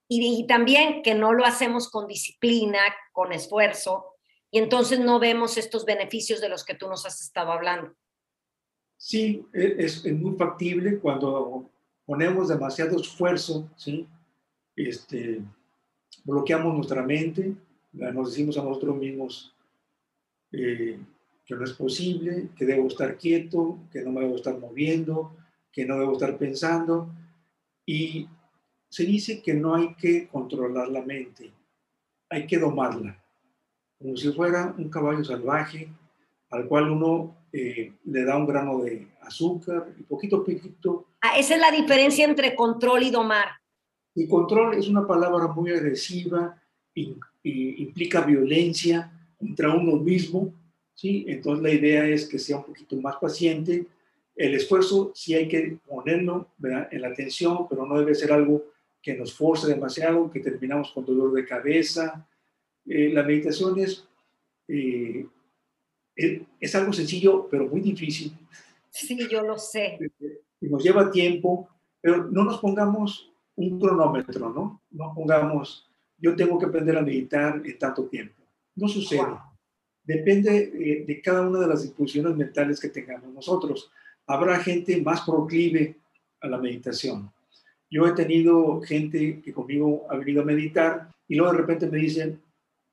[0.10, 2.80] y, y también que no lo hacemos con disciplina,
[3.12, 4.15] con esfuerzo
[4.52, 7.93] y entonces no vemos estos beneficios de los que tú nos has estado hablando.
[8.98, 11.70] Sí, e, es, es muy factible cuando
[12.06, 14.08] ponemos demasiado esfuerzo, ¿sí?
[14.76, 15.41] Este,
[16.24, 17.54] bloqueamos nuestra mente,
[17.91, 19.54] nos decimos a nosotros mismos
[20.52, 21.00] eh,
[21.46, 25.36] que no es posible, que debo estar quieto, que no me debo estar moviendo,
[25.72, 27.10] que no debo estar pensando.
[27.86, 28.28] Y
[28.90, 31.52] se dice que no hay que controlar la mente,
[32.30, 33.24] hay que domarla
[34.00, 35.90] como si fuera un caballo salvaje
[36.50, 41.06] al cual uno eh, le da un grano de azúcar y poquito a poquito.
[41.22, 43.48] Ah, esa es la diferencia entre control y domar.
[44.16, 46.62] Y control es una palabra muy agresiva,
[46.94, 50.54] y, implica violencia contra uno mismo,
[50.93, 51.26] ¿sí?
[51.28, 53.86] Entonces la idea es que sea un poquito más paciente.
[54.36, 56.47] El esfuerzo sí hay que ponerlo
[56.91, 58.65] en la atención, pero no debe ser algo
[59.02, 62.28] que nos force demasiado, que terminamos con dolor de cabeza,
[62.88, 63.77] eh, la meditación
[64.67, 65.25] eh,
[66.15, 68.31] es, es, algo sencillo, pero muy difícil.
[68.90, 70.00] Sí, yo lo sé.
[70.62, 71.69] Y nos lleva tiempo,
[72.02, 74.81] pero no nos pongamos un cronómetro, ¿no?
[74.92, 78.37] No pongamos, yo tengo que aprender a meditar en tanto tiempo.
[78.78, 79.25] No sucede.
[80.04, 83.92] Depende eh, de cada una de las disposiciones mentales que tengamos nosotros.
[84.25, 85.98] Habrá gente más proclive
[86.40, 87.30] a la meditación.
[87.90, 91.98] Yo he tenido gente que conmigo ha venido a meditar y luego de repente me
[91.98, 92.40] dicen,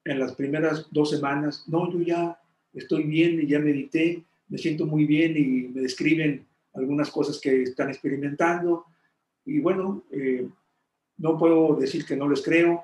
[0.05, 2.39] en las primeras dos semanas, no, yo ya
[2.72, 7.62] estoy bien y ya medité, me siento muy bien y me describen algunas cosas que
[7.62, 8.87] están experimentando.
[9.45, 10.49] Y bueno, eh,
[11.18, 12.82] no puedo decir que no les creo,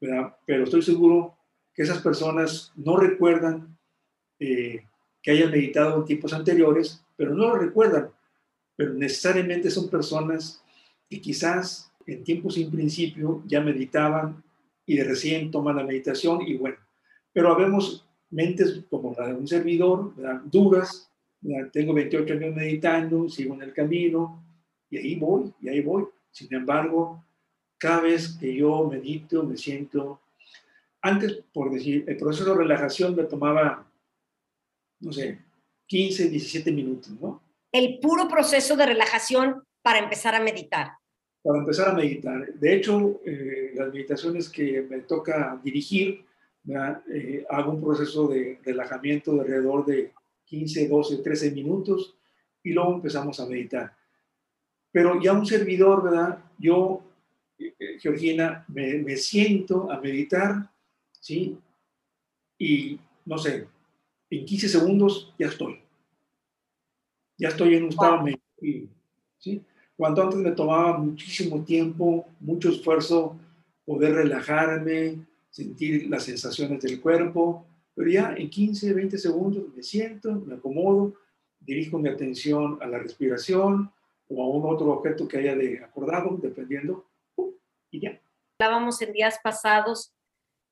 [0.00, 1.37] pero estoy seguro
[1.78, 3.78] que esas personas no recuerdan
[4.40, 4.82] eh,
[5.22, 8.10] que hayan meditado en tiempos anteriores, pero no lo recuerdan,
[8.74, 10.60] pero necesariamente son personas
[11.08, 14.42] que quizás en tiempos sin principio ya meditaban
[14.86, 16.78] y de recién toman la meditación y bueno,
[17.32, 20.14] pero habemos mentes como la de un servidor,
[20.50, 21.08] duras,
[21.72, 24.42] tengo 28 años meditando, sigo en el camino
[24.90, 26.06] y ahí voy, y ahí voy.
[26.32, 27.24] Sin embargo,
[27.78, 30.20] cada vez que yo medito, me siento,
[31.08, 33.86] antes, por decir, el proceso de relajación me tomaba,
[35.00, 35.38] no sé,
[35.86, 37.42] 15, 17 minutos, ¿no?
[37.72, 40.92] El puro proceso de relajación para empezar a meditar.
[41.42, 42.52] Para empezar a meditar.
[42.54, 46.24] De hecho, eh, las meditaciones que me toca dirigir,
[47.10, 50.12] eh, hago un proceso de relajamiento de alrededor de
[50.44, 52.14] 15, 12, 13 minutos
[52.62, 53.96] y luego empezamos a meditar.
[54.90, 56.44] Pero ya un servidor, ¿verdad?
[56.58, 57.02] Yo,
[57.58, 60.70] eh, Georgina, me, siento a meditar,
[61.20, 61.58] ¿sí?
[62.58, 63.68] Y, no sé,
[64.30, 65.80] en 15 segundos ya estoy.
[67.38, 68.88] Ya estoy en un estado meditativo,
[69.38, 69.62] ¿sí?
[69.96, 73.36] Cuando antes me tomaba muchísimo tiempo, mucho esfuerzo
[73.84, 80.32] poder relajarme, sentir las sensaciones del cuerpo, pero ya en 15, 20 segundos me siento,
[80.32, 81.14] me acomodo,
[81.58, 83.90] dirijo mi atención a la respiración
[84.28, 87.04] o a un otro objeto que haya de acordado, dependiendo,
[87.90, 88.20] y ya.
[88.60, 90.12] Hablábamos en días pasados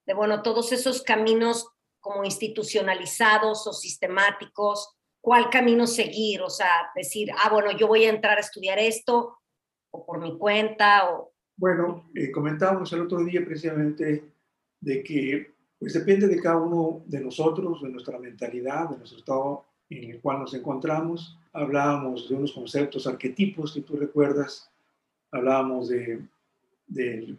[0.06, 1.68] de, bueno, todos esos caminos
[2.00, 8.10] como institucionalizados o sistemáticos, cuál camino seguir, o sea, decir, ah, bueno, yo voy a
[8.10, 9.38] entrar a estudiar esto,
[9.90, 11.32] o por mi cuenta, o...
[11.56, 14.30] Bueno, eh, comentábamos el otro día precisamente
[14.80, 19.64] de que pues depende de cada uno de nosotros, de nuestra mentalidad, de nuestro estado
[19.90, 21.38] en el cual nos encontramos.
[21.52, 24.70] Hablábamos de unos conceptos, arquetipos que tú recuerdas.
[25.30, 26.26] Hablábamos de,
[26.86, 27.38] del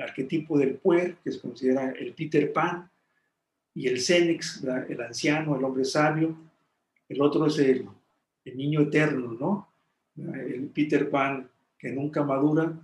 [0.00, 2.90] arquetipo del puer, que se considera el Peter Pan,
[3.74, 6.36] y el Cenex, el anciano, el hombre sabio.
[7.08, 7.86] El otro es el,
[8.44, 9.68] el niño eterno, ¿no?
[10.16, 11.48] El Peter Pan
[11.78, 12.76] que nunca madura.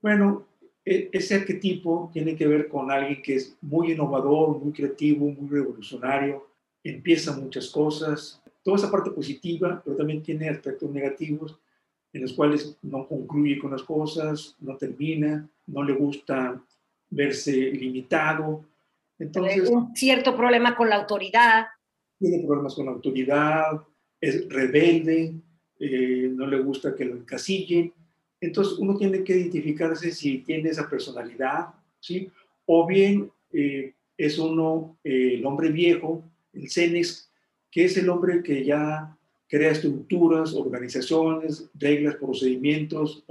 [0.00, 0.46] Bueno,
[0.84, 5.48] e, ese arquetipo tiene que ver con alguien que es muy innovador, muy creativo, muy
[5.50, 6.48] revolucionario,
[6.82, 11.58] empieza muchas cosas, toda esa parte positiva, pero también tiene aspectos negativos
[12.12, 16.62] en los cuales no concluye con las cosas, no termina, no le gusta
[17.10, 18.64] verse limitado.
[19.18, 21.66] Entonces, un cierto problema con la autoridad.
[22.18, 23.82] Tiene problemas con la autoridad,
[24.20, 25.34] es rebelde,
[25.78, 27.92] eh, no le gusta que lo encasillen.
[28.40, 31.68] Entonces uno tiene que identificarse si tiene esa personalidad,
[32.00, 32.28] ¿sí?
[32.66, 37.30] O bien eh, es uno, eh, el hombre viejo, el CENEX,
[37.70, 39.16] que es el hombre que ya
[39.52, 43.22] crea estructuras, organizaciones, reglas, procedimientos,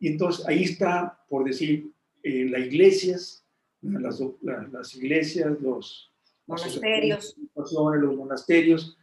[0.00, 1.90] y entonces ahí está, por decir,
[2.22, 3.46] eh, las iglesias,
[3.82, 6.10] las, las, iglesias, los
[6.46, 7.36] monasterios.
[7.54, 8.96] los monasterios,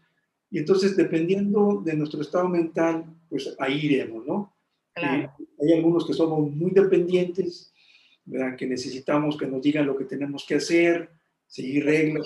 [0.49, 4.51] y entonces dependiendo de nuestro estado mental, pues ahí iremos, ¿no?
[4.95, 7.71] hay algunos que somos muy dependientes,
[8.25, 8.55] ¿verdad?
[8.57, 11.11] que necesitamos que nos digan lo que tenemos que hacer,
[11.45, 12.25] seguir reglas.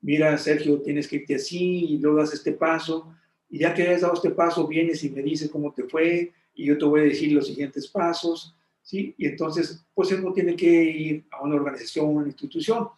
[0.00, 3.14] Mira, Sergio, tienes que irte así y luego das este paso.
[3.50, 6.66] Y ya que has dado este paso, vienes y me dices cómo te fue y
[6.66, 8.54] yo te voy a decir los siguientes pasos.
[8.82, 9.14] ¿sí?
[9.18, 12.88] Y entonces, pues uno tiene que ir a una organización, una institución.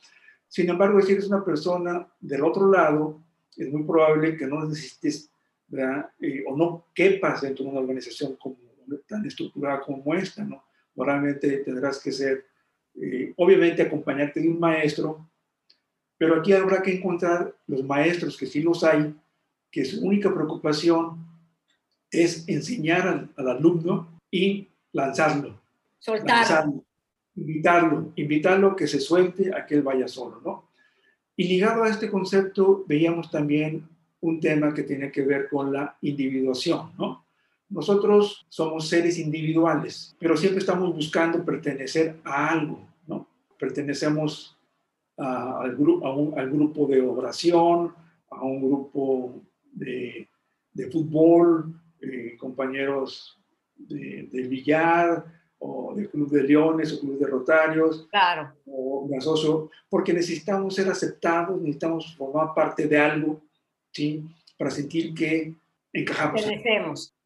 [0.48, 3.22] Sin embargo, si eres una persona del otro lado,
[3.56, 5.30] es muy probable que no necesites
[5.72, 8.56] eh, o no quepas dentro de una organización como,
[9.06, 10.64] tan estructurada como esta, ¿no?
[10.96, 12.46] Moralmente tendrás que ser,
[13.00, 15.29] eh, obviamente, acompañarte de un maestro,
[16.20, 19.14] pero aquí habrá que encontrar los maestros, que sí los hay,
[19.70, 21.16] que su única preocupación
[22.10, 25.58] es enseñar al, al alumno y lanzarlo.
[25.98, 26.84] Soltarlo.
[27.34, 30.68] invitarlo, invitarlo a que se suelte, a que él vaya solo, ¿no?
[31.36, 33.88] Y ligado a este concepto, veíamos también
[34.20, 37.24] un tema que tiene que ver con la individuación, ¿no?
[37.70, 43.26] Nosotros somos seres individuales, pero siempre estamos buscando pertenecer a algo, ¿no?
[43.58, 44.59] Pertenecemos
[45.20, 47.94] al, grupo, al grupo de oración,
[48.30, 49.42] a un grupo
[49.72, 50.28] de,
[50.90, 53.38] fútbol, eh, compañeros
[53.76, 55.24] de, billar,
[55.58, 58.08] o del club de leones o club de rotarios.
[58.10, 58.52] Claro.
[58.66, 63.42] O me asocio, porque necesitamos ser aceptados, necesitamos formar parte de algo
[63.92, 64.24] ¿sí?
[64.58, 65.54] Para sentir que
[65.92, 66.44] encajamos.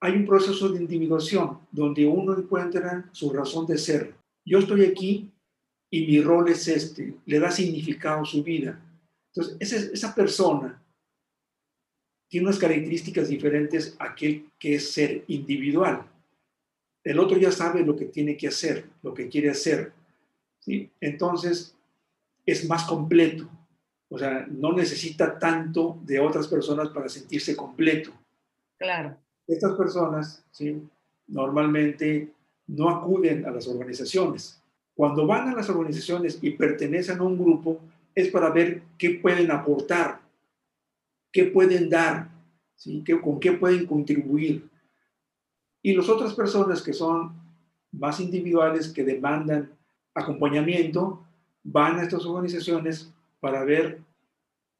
[0.01, 4.15] Hay un proceso de individuación donde uno encuentra su razón de ser.
[4.45, 5.31] Yo estoy aquí
[5.95, 8.81] y mi rol es este, le da significado a su vida.
[9.33, 10.83] Entonces, esa, esa persona
[12.29, 16.05] tiene unas características diferentes a aquel que es ser individual.
[17.05, 19.93] El otro ya sabe lo que tiene que hacer, lo que quiere hacer.
[20.59, 20.91] ¿sí?
[21.01, 21.77] Entonces,
[22.45, 23.49] es más completo.
[24.09, 28.11] O sea, no necesita tanto de otras personas para sentirse completo.
[28.79, 29.17] Claro.
[29.47, 30.83] Estas personas, ¿sí?
[31.29, 32.33] normalmente
[32.67, 34.61] no acuden a las organizaciones.
[34.95, 37.81] Cuando van a las organizaciones y pertenecen a un grupo,
[38.15, 40.21] es para ver qué pueden aportar,
[41.33, 42.31] qué pueden dar,
[42.77, 43.03] ¿sí?
[43.23, 44.69] con qué pueden contribuir.
[45.83, 47.33] Y las otras personas que son
[47.93, 49.71] más individuales, que demandan
[50.15, 51.25] acompañamiento,
[51.65, 54.01] van a estas organizaciones para ver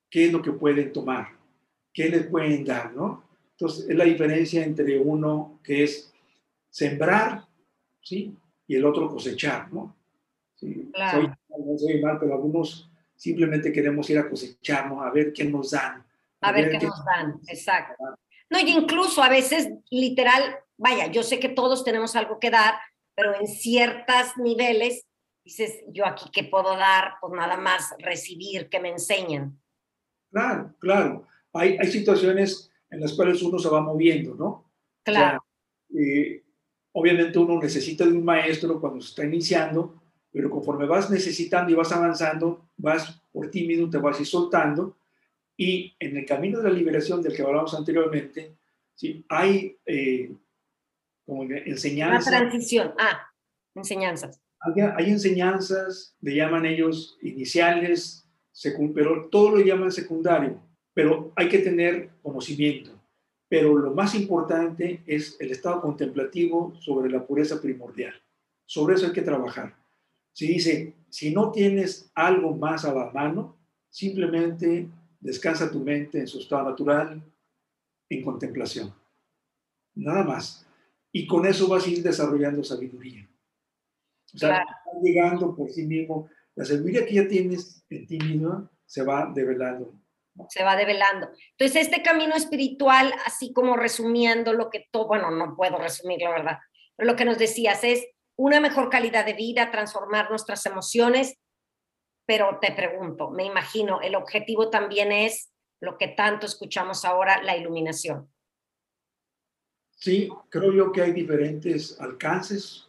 [0.09, 1.29] qué es lo que pueden tomar,
[1.93, 3.25] qué les pueden dar, ¿no?
[3.53, 6.13] Entonces, es la diferencia entre uno que es
[6.71, 7.45] sembrar,
[8.01, 8.37] ¿sí?
[8.67, 9.95] Y el otro cosechar, ¿no?
[10.65, 10.91] ¿Sí?
[11.11, 15.71] Soy, no soy mal, pero algunos simplemente queremos ir a cosecharnos, a ver qué nos
[15.71, 16.05] dan.
[16.41, 17.95] A, ver, qué, nos dan, exacto.
[18.51, 20.43] No, y incluso a veces, literal,
[20.77, 22.75] vaya, yo sé que todos tenemos algo que dar,
[23.15, 25.07] pero en ciertos niveles
[25.45, 29.59] dices, yo aquí qué puedo dar, pues nada más recibir, que me enseñen.
[30.31, 31.27] Claro, claro.
[31.53, 34.71] Hay, hay situaciones en las cuales uno se va moviendo, ¿no?
[35.03, 35.45] Claro.
[35.97, 36.43] Eh,
[36.93, 40.03] obviamente uno necesita de un maestro cuando se está iniciando,
[40.35, 44.27] pero conforme vas necesitando y vas avanzando, vas por ti mismo, te vas a ir
[44.27, 44.97] soltando,
[45.57, 48.57] y en el camino de la liberación del que hablamos anteriormente,
[48.97, 49.25] ¿sí?
[49.29, 50.33] hay eh,
[51.25, 52.27] como enseñanzas.
[52.27, 53.31] Una transición, ah,
[53.77, 54.41] enseñanzas.
[54.59, 58.29] Hay, hay enseñanzas, le llaman ellos iniciales,
[58.93, 60.61] pero todo lo llaman secundario,
[60.93, 62.91] pero hay que tener conocimiento.
[63.49, 68.15] Pero lo más importante es el estado contemplativo sobre la pureza primordial.
[68.67, 69.84] Sobre eso hay que trabajar.
[70.35, 73.57] Si dice, si no tienes algo más a la mano,
[73.89, 74.89] simplemente
[75.21, 77.23] descansa tu mente en su estado natural,
[78.11, 78.93] en contemplación.
[79.95, 80.67] Nada más.
[81.13, 83.27] Y con eso vas a ir desarrollando sabiduría.
[84.35, 84.65] O sea,
[85.01, 86.29] llegando por sí mismo.
[86.57, 89.95] La sabiduría que ya tienes en ti mismo se va develando
[90.49, 91.31] se va develando.
[91.53, 96.31] Entonces, este camino espiritual, así como resumiendo lo que todo, bueno, no puedo resumir la
[96.31, 96.59] verdad,
[96.97, 98.05] pero lo que nos decías es
[98.37, 101.37] una mejor calidad de vida, transformar nuestras emociones,
[102.27, 107.57] pero te pregunto, me imagino, el objetivo también es lo que tanto escuchamos ahora, la
[107.57, 108.29] iluminación.
[109.97, 112.89] Sí, creo yo que hay diferentes alcances.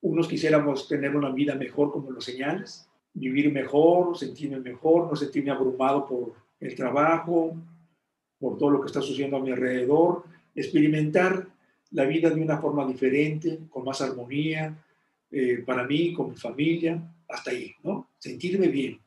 [0.00, 5.50] Unos quisiéramos tener una vida mejor, como lo señales, vivir mejor, sentirme mejor, no sentirme
[5.50, 7.56] abrumado por el trabajo,
[8.38, 10.24] por todo lo que está sucediendo a mi alrededor,
[10.54, 11.46] experimentar
[11.92, 14.76] la vida de una forma diferente, con más armonía,
[15.30, 18.08] eh, para mí, con mi familia, hasta ahí, ¿no?
[18.18, 18.98] Sentirme bien,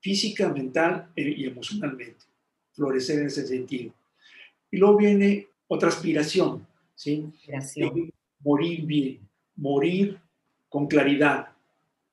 [0.00, 2.24] física, mental e, y emocionalmente,
[2.72, 3.92] florecer en ese sentido.
[4.70, 7.32] Y luego viene otra aspiración, ¿sí?
[7.36, 8.12] Aspiración.
[8.40, 9.20] Morir bien,
[9.56, 10.18] morir
[10.68, 11.48] con claridad,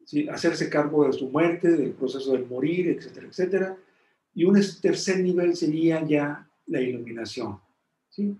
[0.05, 0.27] ¿sí?
[0.29, 3.77] hacerse cargo de su muerte, del proceso del morir, etcétera, etcétera,
[4.35, 7.59] y un tercer nivel sería ya la iluminación.
[8.09, 8.37] ¿sí?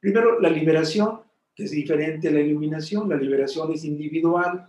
[0.00, 1.20] Primero, la liberación,
[1.54, 3.08] que es diferente a la iluminación.
[3.08, 4.66] La liberación es individual,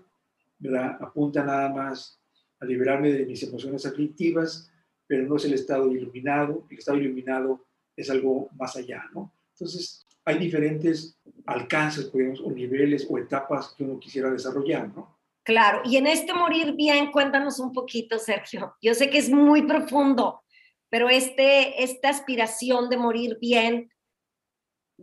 [0.60, 0.98] ¿verdad?
[1.00, 2.20] apunta nada más
[2.60, 4.72] a liberarme de mis emociones aflictivas,
[5.08, 6.68] pero no es el estado iluminado.
[6.70, 7.66] El estado iluminado
[7.96, 9.04] es algo más allá.
[9.14, 9.34] ¿no?
[9.54, 14.90] Entonces, hay diferentes alcances, podemos, o niveles o etapas que uno quisiera desarrollar.
[14.90, 15.18] ¿no?
[15.44, 18.76] Claro, y en este morir bien, cuéntanos un poquito, Sergio.
[18.82, 20.42] Yo sé que es muy profundo,
[20.90, 23.91] pero este, esta aspiración de morir bien,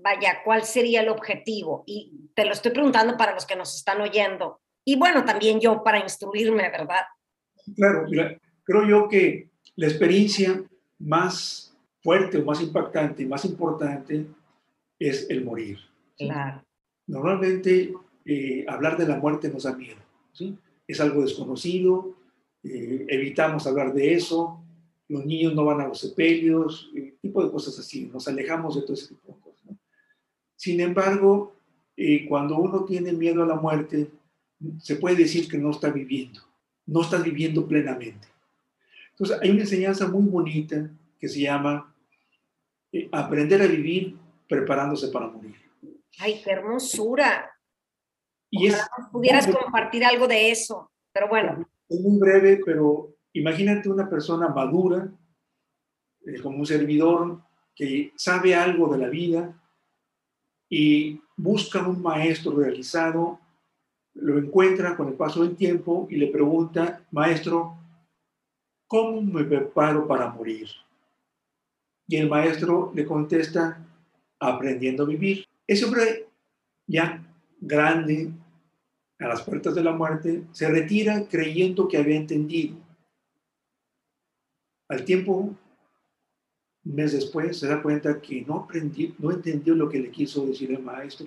[0.03, 1.84] vaya, ¿cuál sería el objetivo?
[1.86, 4.61] Y te lo estoy preguntando para los que nos están oyendo.
[4.84, 7.03] Y bueno, también yo para instruirme, ¿verdad?
[7.76, 8.07] Claro,
[8.64, 10.62] creo yo que la experiencia
[10.99, 14.26] más fuerte o más impactante y más importante
[14.99, 15.78] es el morir.
[16.16, 16.64] Claro.
[17.07, 17.92] Normalmente
[18.24, 20.09] eh, hablar de la muerte nos da miedo
[20.86, 22.14] es algo desconocido,
[22.62, 24.62] eh, evitamos hablar de eso,
[25.09, 28.82] los niños no van a los sepelios, eh, tipo de cosas así, nos alejamos de
[28.82, 29.47] todo ese tipo de cosas.
[30.59, 31.54] Sin embargo,
[31.96, 34.11] eh, cuando uno tiene miedo a la muerte,
[34.80, 36.40] se puede decir que no está viviendo,
[36.86, 38.26] no está viviendo plenamente.
[39.12, 40.90] Entonces, hay una enseñanza muy bonita
[41.20, 41.94] que se llama
[43.12, 44.16] aprender a vivir
[44.48, 45.54] preparándose para morir.
[46.18, 47.52] ¡Ay, qué hermosura!
[48.50, 48.80] Y es,
[49.12, 51.68] pudieras compartir algo de eso, pero bueno.
[51.88, 55.09] Es muy breve, pero imagínate una persona madura,
[56.26, 57.42] eh, como un servidor
[57.76, 59.54] que sabe algo de la vida
[60.68, 63.40] y busca un maestro realizado,
[64.14, 67.76] lo encuentra con el paso del tiempo y le pregunta, maestro,
[68.86, 70.68] ¿cómo me preparo para morir?
[72.06, 73.84] Y el maestro le contesta,
[74.40, 75.46] aprendiendo a vivir.
[75.66, 76.26] Ese hombre
[76.86, 77.22] ya
[77.60, 78.30] grande,
[79.18, 82.76] a las puertas de la muerte, se retira creyendo que había entendido.
[84.90, 85.54] al tiempo,
[86.84, 90.46] un mes después, se da cuenta que no, aprendí, no entendió lo que le quiso
[90.46, 91.26] decir el maestro.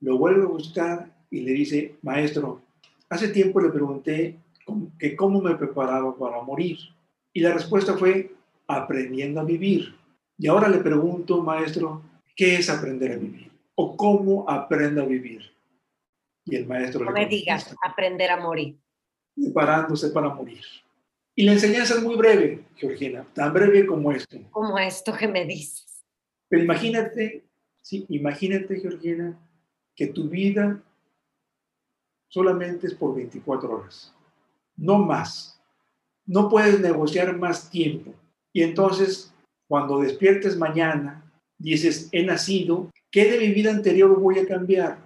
[0.00, 2.60] Lo vuelve a buscar y le dice, maestro,
[3.08, 4.38] hace tiempo le pregunté
[4.98, 6.78] que cómo me preparaba para morir.
[7.32, 8.34] Y la respuesta fue,
[8.66, 9.94] aprendiendo a vivir.
[10.38, 12.02] Y ahora le pregunto, maestro,
[12.36, 13.50] ¿qué es aprender a vivir?
[13.74, 15.42] ¿O cómo aprendo a vivir?
[16.44, 18.76] Y el maestro no me digas, aprender a morir.
[19.34, 20.62] Preparándose para morir.
[21.34, 24.38] Y la enseñanza es muy breve, Georgina, tan breve como esto.
[24.50, 26.04] Como esto que me dices.
[26.48, 27.44] Pero imagínate,
[27.80, 29.38] sí, imagínate, Georgina,
[29.96, 30.82] que tu vida
[32.28, 34.14] solamente es por 24 horas,
[34.76, 35.58] no más.
[36.26, 38.14] No puedes negociar más tiempo.
[38.52, 39.34] Y entonces,
[39.66, 44.98] cuando despiertes mañana, dices, he nacido, ¿qué de mi vida anterior voy a cambiar?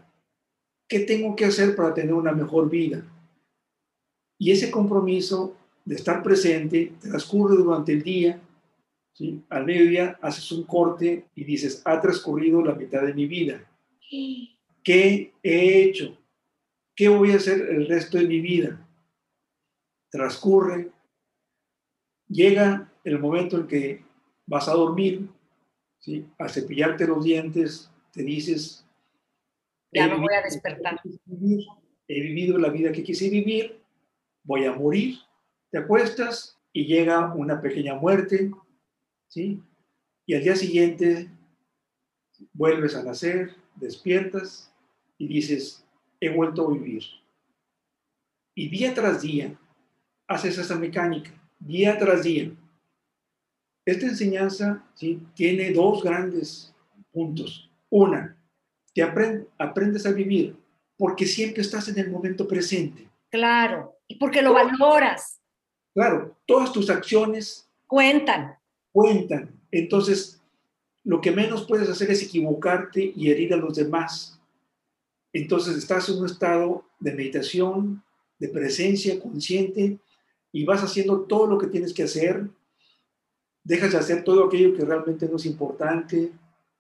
[0.89, 3.05] ¿Qué tengo que hacer para tener una mejor vida?
[4.39, 5.57] Y ese compromiso
[5.87, 8.41] de estar presente transcurre durante el día.
[9.15, 9.43] ¿sí?
[9.49, 13.65] Al mediodía haces un corte y dices, ha transcurrido la mitad de mi vida.
[14.83, 16.19] ¿Qué he hecho?
[16.95, 18.87] ¿Qué voy a hacer el resto de mi vida?
[20.11, 20.91] Transcurre.
[22.29, 24.03] Llega el momento en que
[24.45, 25.29] vas a dormir,
[26.01, 26.27] ¿sí?
[26.39, 28.85] a cepillarte los dientes, te dices,
[29.93, 31.01] ya no voy a despertar.
[32.09, 33.81] He vivido la vida que quise vivir,
[34.43, 35.19] voy a morir,
[35.77, 38.51] te acuestas y llega una pequeña muerte,
[39.29, 39.63] ¿sí?
[40.25, 41.31] Y al día siguiente
[42.55, 44.73] vuelves a nacer, despiertas
[45.19, 45.85] y dices,
[46.19, 47.03] he vuelto a vivir.
[48.55, 49.55] Y día tras día
[50.27, 52.51] haces esa mecánica, día tras día.
[53.85, 54.83] Esta enseñanza
[55.35, 56.75] tiene dos grandes
[57.13, 57.71] puntos.
[57.91, 58.35] Una,
[58.95, 60.57] te aprendes a vivir
[60.97, 63.11] porque siempre estás en el momento presente.
[63.29, 65.43] Claro, y porque lo valoras.
[65.97, 68.59] Claro, todas tus acciones cuentan.
[68.93, 69.49] Cuentan.
[69.71, 70.43] Entonces,
[71.05, 74.39] lo que menos puedes hacer es equivocarte y herir a los demás.
[75.33, 78.05] Entonces, estás en un estado de meditación,
[78.39, 79.99] de presencia consciente
[80.53, 82.47] y vas haciendo todo lo que tienes que hacer.
[83.65, 86.31] Dejas de hacer todo aquello que realmente no es importante,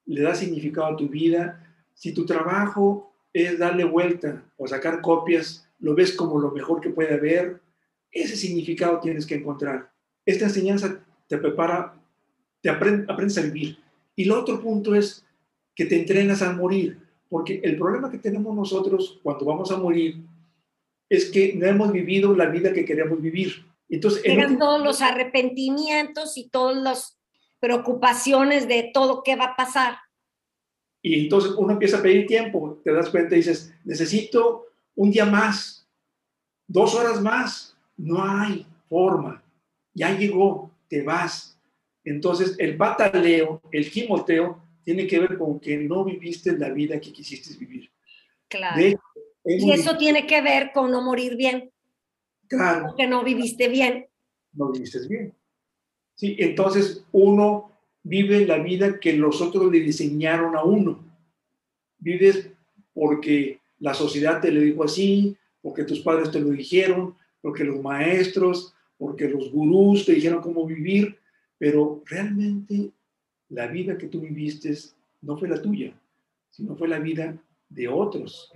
[0.04, 1.74] le da significado a tu vida.
[1.94, 6.90] Si tu trabajo es darle vuelta o sacar copias, lo ves como lo mejor que
[6.90, 7.62] puede haber,
[8.22, 9.90] ese significado tienes que encontrar.
[10.24, 11.94] Esta enseñanza te prepara,
[12.60, 13.78] te aprendes a vivir.
[14.14, 15.24] Y el otro punto es
[15.74, 16.98] que te entrenas a morir,
[17.28, 20.16] porque el problema que tenemos nosotros cuando vamos a morir
[21.08, 23.64] es que no hemos vivido la vida que queremos vivir.
[23.88, 27.18] Entonces, Llegan todos los arrepentimientos y todas las
[27.60, 29.96] preocupaciones de todo qué va a pasar.
[31.02, 35.24] Y entonces uno empieza a pedir tiempo, te das cuenta y dices, necesito un día
[35.24, 35.86] más,
[36.66, 39.42] dos horas más, no hay forma.
[39.94, 41.58] Ya llegó, te vas.
[42.04, 47.12] Entonces, el bataleo, el gimoteo, tiene que ver con que no viviste la vida que
[47.12, 47.90] quisiste vivir.
[48.48, 48.80] Claro.
[49.44, 51.72] y eso tiene que ver con no morir bien.
[52.46, 52.94] Claro.
[52.96, 54.06] Que no viviste bien.
[54.52, 55.34] No viviste bien.
[56.14, 57.72] Sí, entonces uno
[58.02, 61.04] vive la vida que los otros le diseñaron a uno.
[61.98, 62.48] Vives
[62.94, 67.16] porque la sociedad te lo dijo así, porque tus padres te lo dijeron,
[67.46, 71.16] porque los maestros, porque los gurús te dijeron cómo vivir,
[71.56, 72.90] pero realmente
[73.50, 74.76] la vida que tú viviste
[75.22, 75.96] no fue la tuya,
[76.50, 78.52] sino fue la vida de otros.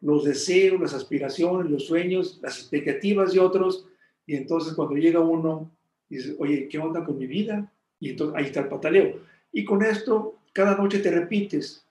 [0.00, 3.86] Los deseos, las aspiraciones, los sueños, las expectativas de otros.
[4.26, 5.70] Y entonces cuando llega uno,
[6.08, 7.70] dice, oye, ¿qué onda con mi vida?
[8.00, 9.20] Y entonces ahí está el pataleo.
[9.52, 11.84] Y con esto, cada noche te repites,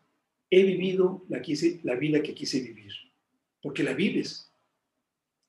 [0.49, 1.43] he vivido la,
[1.83, 2.91] la vida que quise vivir.
[3.61, 4.49] Porque la vives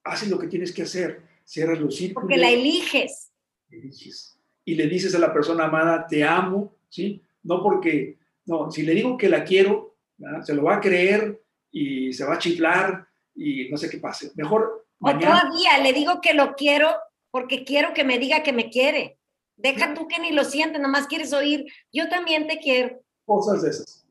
[0.05, 2.29] haces lo que tienes que hacer, cierras los círculos.
[2.29, 3.33] Porque la eliges.
[3.71, 4.39] eliges.
[4.65, 7.23] Y le dices a la persona amada, te amo, ¿sí?
[7.43, 9.97] No porque, no, si le digo que la quiero,
[10.43, 14.31] se lo va a creer y se va a chiflar y no sé qué pase.
[14.37, 14.87] Mejor.
[15.01, 16.89] O todavía le digo que lo quiero
[17.31, 19.19] porque quiero que me diga que me quiere.
[19.57, 23.01] Deja tú que ni lo sientes, nomás quieres oír, yo también te quiero.
[23.25, 24.07] Cosas de esas.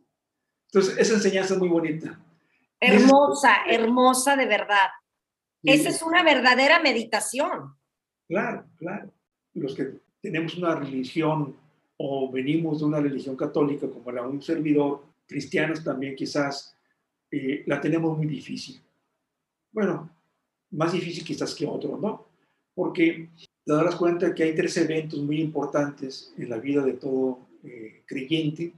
[0.72, 2.20] Entonces, esa enseñanza es muy bonita.
[2.80, 4.90] Hermosa, hermosa de verdad.
[5.64, 7.76] Esa es una verdadera meditación.
[8.28, 9.12] Claro, claro.
[9.54, 11.56] Los que tenemos una religión
[11.98, 16.78] o venimos de una religión católica como la de un servidor, cristianos también quizás,
[17.32, 18.82] eh, la tenemos muy difícil.
[19.72, 20.10] Bueno,
[20.72, 22.28] más difícil quizás que otro, ¿no?
[22.76, 23.30] Porque
[23.66, 28.04] te darás cuenta que hay tres eventos muy importantes en la vida de todo eh,
[28.06, 28.74] creyente,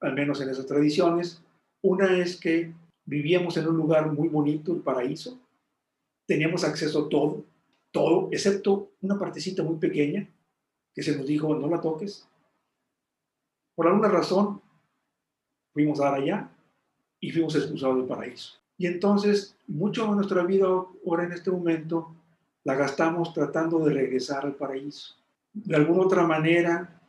[0.00, 1.42] al menos en esas tradiciones.
[1.82, 2.72] Una es que
[3.04, 5.40] vivíamos en un lugar muy bonito, el paraíso,
[6.26, 7.44] teníamos acceso a todo,
[7.90, 10.28] todo, excepto una partecita muy pequeña,
[10.94, 12.26] que se nos dijo, no la toques.
[13.74, 14.60] Por alguna razón,
[15.72, 16.50] fuimos a dar allá
[17.20, 18.54] y fuimos expulsados del paraíso.
[18.78, 22.14] Y entonces, mucho de nuestra vida ahora en este momento
[22.64, 25.14] la gastamos tratando de regresar al paraíso.
[25.52, 27.00] De alguna otra manera,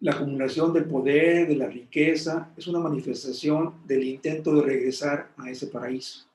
[0.00, 5.50] la acumulación del poder, de la riqueza, es una manifestación del intento de regresar a
[5.50, 6.26] ese paraíso,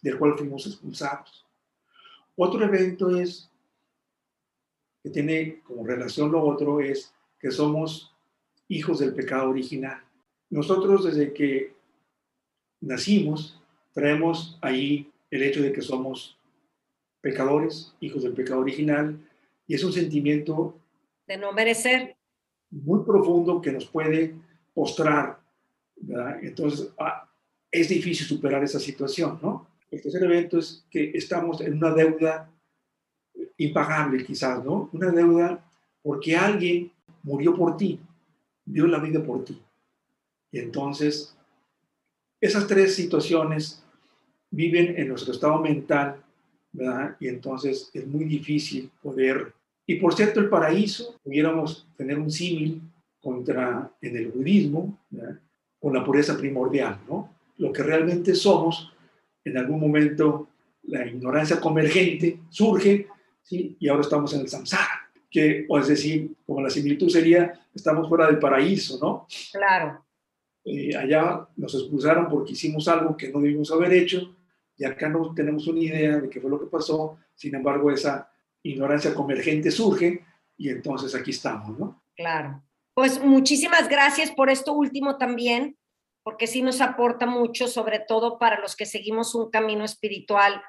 [0.00, 1.43] del cual fuimos expulsados.
[2.36, 3.50] Otro evento es,
[5.02, 8.14] que tiene como relación lo otro, es que somos
[8.68, 10.02] hijos del pecado original.
[10.50, 11.74] Nosotros desde que
[12.80, 13.60] nacimos,
[13.92, 16.38] traemos ahí el hecho de que somos
[17.20, 19.18] pecadores, hijos del pecado original,
[19.66, 20.78] y es un sentimiento
[21.26, 22.16] de no merecer
[22.70, 24.34] muy profundo que nos puede
[24.74, 25.40] postrar,
[25.96, 26.42] ¿verdad?
[26.42, 27.30] Entonces, ah,
[27.70, 29.66] es difícil superar esa situación, ¿no?
[29.94, 32.50] El tercer evento es que estamos en una deuda
[33.56, 34.90] impagable quizás, ¿no?
[34.92, 35.64] Una deuda
[36.02, 36.90] porque alguien
[37.22, 38.00] murió por ti,
[38.64, 39.62] dio la vida por ti.
[40.50, 41.36] Y entonces,
[42.40, 43.84] esas tres situaciones
[44.50, 46.22] viven en nuestro estado mental,
[46.72, 47.16] ¿verdad?
[47.20, 49.54] Y entonces es muy difícil poder...
[49.86, 52.82] Y por cierto, el paraíso, pudiéramos tener un símil
[53.20, 55.38] contra en el budismo, ¿verdad?
[55.80, 57.30] con la pureza primordial, ¿no?
[57.58, 58.93] Lo que realmente somos,
[59.44, 60.48] en algún momento
[60.84, 63.08] la ignorancia convergente surge,
[63.42, 63.76] ¿sí?
[63.78, 68.08] Y ahora estamos en el samsara, que, o es decir, como la similitud sería, estamos
[68.08, 69.26] fuera del paraíso, ¿no?
[69.52, 70.04] Claro.
[70.64, 74.34] Eh, allá nos expulsaron porque hicimos algo que no debimos haber hecho
[74.76, 78.30] y acá no tenemos una idea de qué fue lo que pasó, sin embargo esa
[78.62, 80.24] ignorancia convergente surge
[80.56, 82.02] y entonces aquí estamos, ¿no?
[82.16, 82.62] Claro.
[82.94, 85.76] Pues muchísimas gracias por esto último también,
[86.24, 90.60] porque sí nos aporta mucho, sobre todo para los que seguimos un camino espiritual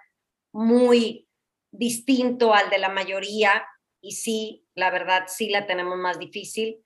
[0.53, 1.27] muy
[1.71, 3.65] distinto al de la mayoría
[4.01, 6.83] y sí, la verdad, sí la tenemos más difícil,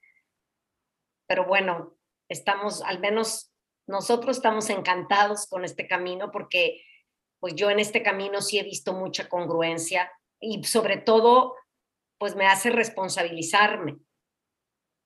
[1.26, 1.96] pero bueno,
[2.28, 3.52] estamos, al menos
[3.86, 6.82] nosotros estamos encantados con este camino porque
[7.40, 11.56] pues yo en este camino sí he visto mucha congruencia y sobre todo,
[12.18, 13.98] pues me hace responsabilizarme,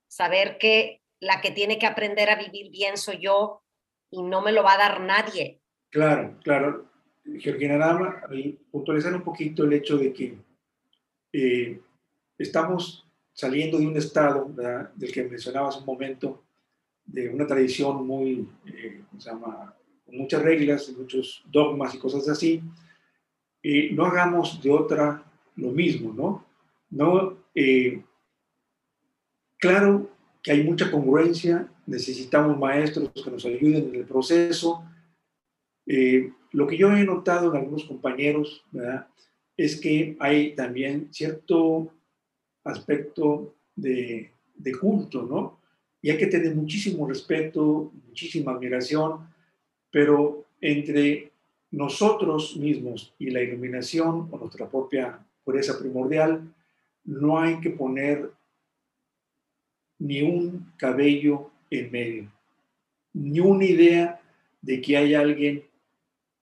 [0.08, 3.62] saber que la que tiene que aprender a vivir bien soy yo
[4.10, 5.60] y no me lo va a dar nadie.
[5.90, 6.86] Claro, claro.
[7.38, 8.22] Georgina Dama,
[8.70, 10.36] puntualizar un poquito el hecho de que
[11.32, 11.80] eh,
[12.36, 14.50] estamos saliendo de un estado
[14.94, 16.44] del que mencionabas un momento,
[17.06, 19.74] de una tradición muy, eh, ¿cómo se llama?
[20.04, 22.62] con muchas reglas, muchos dogmas y cosas así,
[23.62, 25.24] eh, no hagamos de otra
[25.56, 26.44] lo mismo, ¿no?
[26.90, 28.02] no eh,
[29.58, 30.13] claro
[30.44, 34.84] que hay mucha congruencia, necesitamos maestros que nos ayuden en el proceso.
[35.86, 39.08] Eh, lo que yo he notado en algunos compañeros ¿verdad?
[39.56, 41.90] es que hay también cierto
[42.62, 45.58] aspecto de, de culto, ¿no?
[46.00, 49.34] Y hay que tener muchísimo respeto, muchísima admiración
[49.94, 51.30] pero entre
[51.70, 56.52] nosotros mismos y la iluminación o nuestra propia pureza primordial,
[57.04, 58.32] no hay que poner
[60.04, 62.30] ni un cabello en medio,
[63.14, 64.20] ni una idea
[64.60, 65.64] de que hay alguien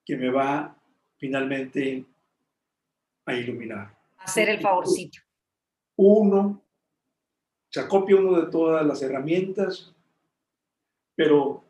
[0.05, 0.77] que me va
[1.17, 2.05] finalmente
[3.25, 3.97] a iluminar.
[4.19, 5.21] Hacer el favorcito.
[5.95, 6.61] Uno
[7.71, 9.95] se acopia uno de todas las herramientas,
[11.15, 11.63] pero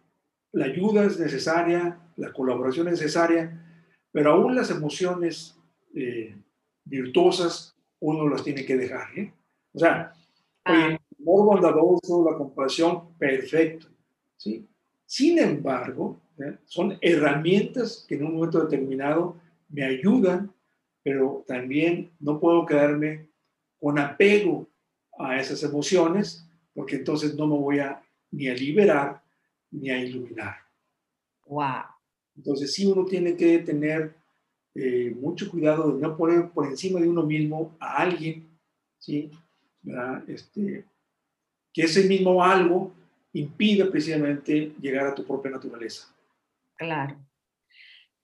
[0.52, 5.58] la ayuda es necesaria, la colaboración es necesaria, pero aún las emociones
[5.94, 6.34] eh,
[6.84, 9.18] virtuosas uno las tiene que dejar.
[9.18, 9.34] ¿eh?
[9.74, 10.14] O sea,
[10.64, 10.86] ah.
[10.86, 13.88] el amor bondadoso, la compasión, perfecto.
[14.36, 14.66] ¿sí?
[15.06, 16.58] Sin embargo, ¿eh?
[16.64, 19.36] son herramientas que en un momento determinado
[19.68, 20.52] me ayudan,
[21.02, 23.28] pero también no puedo quedarme
[23.80, 24.68] con apego
[25.18, 29.22] a esas emociones, porque entonces no me voy a ni a liberar
[29.70, 30.56] ni a iluminar.
[31.46, 31.84] Wow.
[32.36, 34.14] Entonces sí uno tiene que tener
[34.74, 38.48] eh, mucho cuidado de no poner por encima de uno mismo a alguien,
[38.98, 39.30] ¿sí?
[40.26, 40.84] Este,
[41.72, 42.92] que ese mismo algo
[43.32, 46.14] impida precisamente llegar a tu propia naturaleza.
[46.74, 47.16] Claro.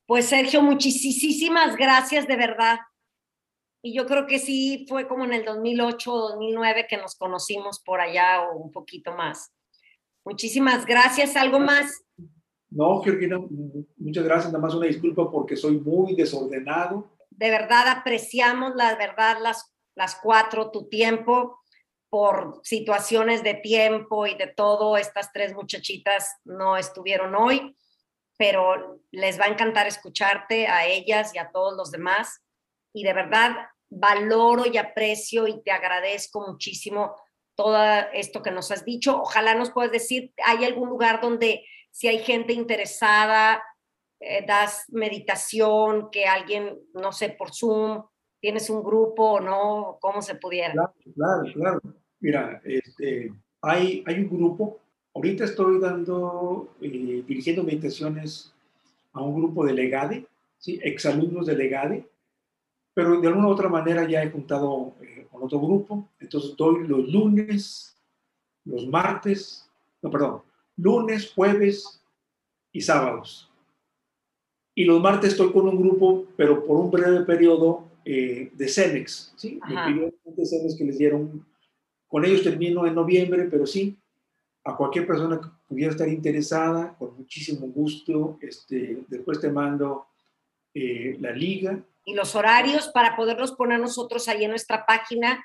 [0.07, 2.79] Pues Sergio, muchísimas gracias de verdad.
[3.83, 7.81] Y yo creo que sí fue como en el 2008 o 2009 que nos conocimos
[7.81, 9.53] por allá o un poquito más.
[10.25, 11.37] Muchísimas gracias.
[11.37, 12.05] ¿Algo más?
[12.71, 13.39] No, Georgina,
[13.97, 14.53] muchas gracias.
[14.53, 17.11] Nada más una disculpa porque soy muy desordenado.
[17.31, 21.61] De verdad apreciamos, la verdad, las, las cuatro, tu tiempo,
[22.11, 24.97] por situaciones de tiempo y de todo.
[24.97, 27.77] Estas tres muchachitas no estuvieron hoy,
[28.37, 32.43] pero les va a encantar escucharte a ellas y a todos los demás.
[32.93, 33.57] Y de verdad
[33.91, 37.17] valoro y aprecio y te agradezco muchísimo
[37.55, 37.77] todo
[38.13, 39.21] esto que nos has dicho.
[39.21, 43.63] Ojalá nos puedas decir, ¿hay algún lugar donde si hay gente interesada,
[44.21, 48.05] eh, das meditación, que alguien, no sé, por Zoom,
[48.41, 50.73] tienes un grupo o no, cómo se pudiera?
[50.73, 51.81] Claro, claro, claro.
[52.21, 53.33] Mira, este,
[53.63, 54.79] hay, hay un grupo,
[55.15, 58.53] ahorita estoy dando, eh, dirigiendo meditaciones
[59.13, 60.27] a un grupo de Legade,
[60.59, 60.81] ¿sí?
[60.83, 62.09] exalumnos de Legade,
[62.95, 66.87] pero de alguna u otra manera ya he juntado eh, con otro grupo, entonces doy
[66.87, 67.97] los lunes,
[68.65, 69.69] los martes,
[70.03, 70.43] no, perdón,
[70.77, 72.03] lunes, jueves
[72.73, 73.51] y sábados.
[74.75, 79.35] Y los martes estoy con un grupo, pero por un breve periodo eh, de Cenex,
[79.37, 79.61] ¿sí?
[79.69, 81.47] de Cenex que les dieron,
[82.07, 83.99] con ellos termino en noviembre, pero sí,
[84.65, 90.07] a cualquier persona que pudiera estar interesada, con muchísimo gusto, este, después te mando
[90.73, 95.45] eh, la liga y los horarios para poderlos poner nosotros ahí en nuestra página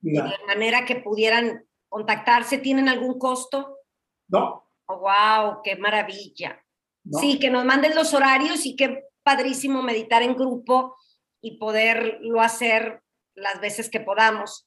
[0.00, 2.58] de manera que pudieran contactarse.
[2.58, 3.78] ¿Tienen algún costo?
[4.28, 4.64] No.
[4.86, 6.64] Oh, wow, qué maravilla.
[7.20, 10.94] Sí, que nos manden los horarios y qué padrísimo meditar en grupo
[11.44, 13.02] y poderlo hacer
[13.34, 14.66] las veces que podamos.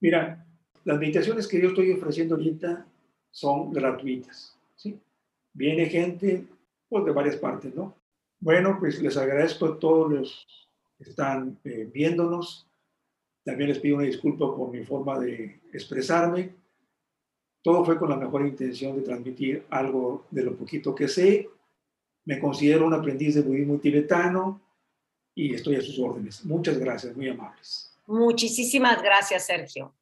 [0.00, 0.46] Mira,
[0.84, 2.86] las meditaciones que yo estoy ofreciendo ahorita
[3.30, 5.00] son gratuitas, ¿sí?
[5.54, 6.44] Viene gente
[6.90, 7.96] pues, de varias partes, ¿no?
[8.38, 10.46] Bueno, pues les agradezco a todos los
[10.98, 12.66] están eh, viéndonos.
[13.42, 16.54] También les pido una disculpa por mi forma de expresarme.
[17.62, 21.48] Todo fue con la mejor intención de transmitir algo de lo poquito que sé.
[22.26, 24.60] Me considero un aprendiz de budismo tibetano
[25.34, 26.44] y estoy a sus órdenes.
[26.44, 27.92] Muchas gracias, muy amables.
[28.06, 29.94] Muchísimas gracias, Sergio.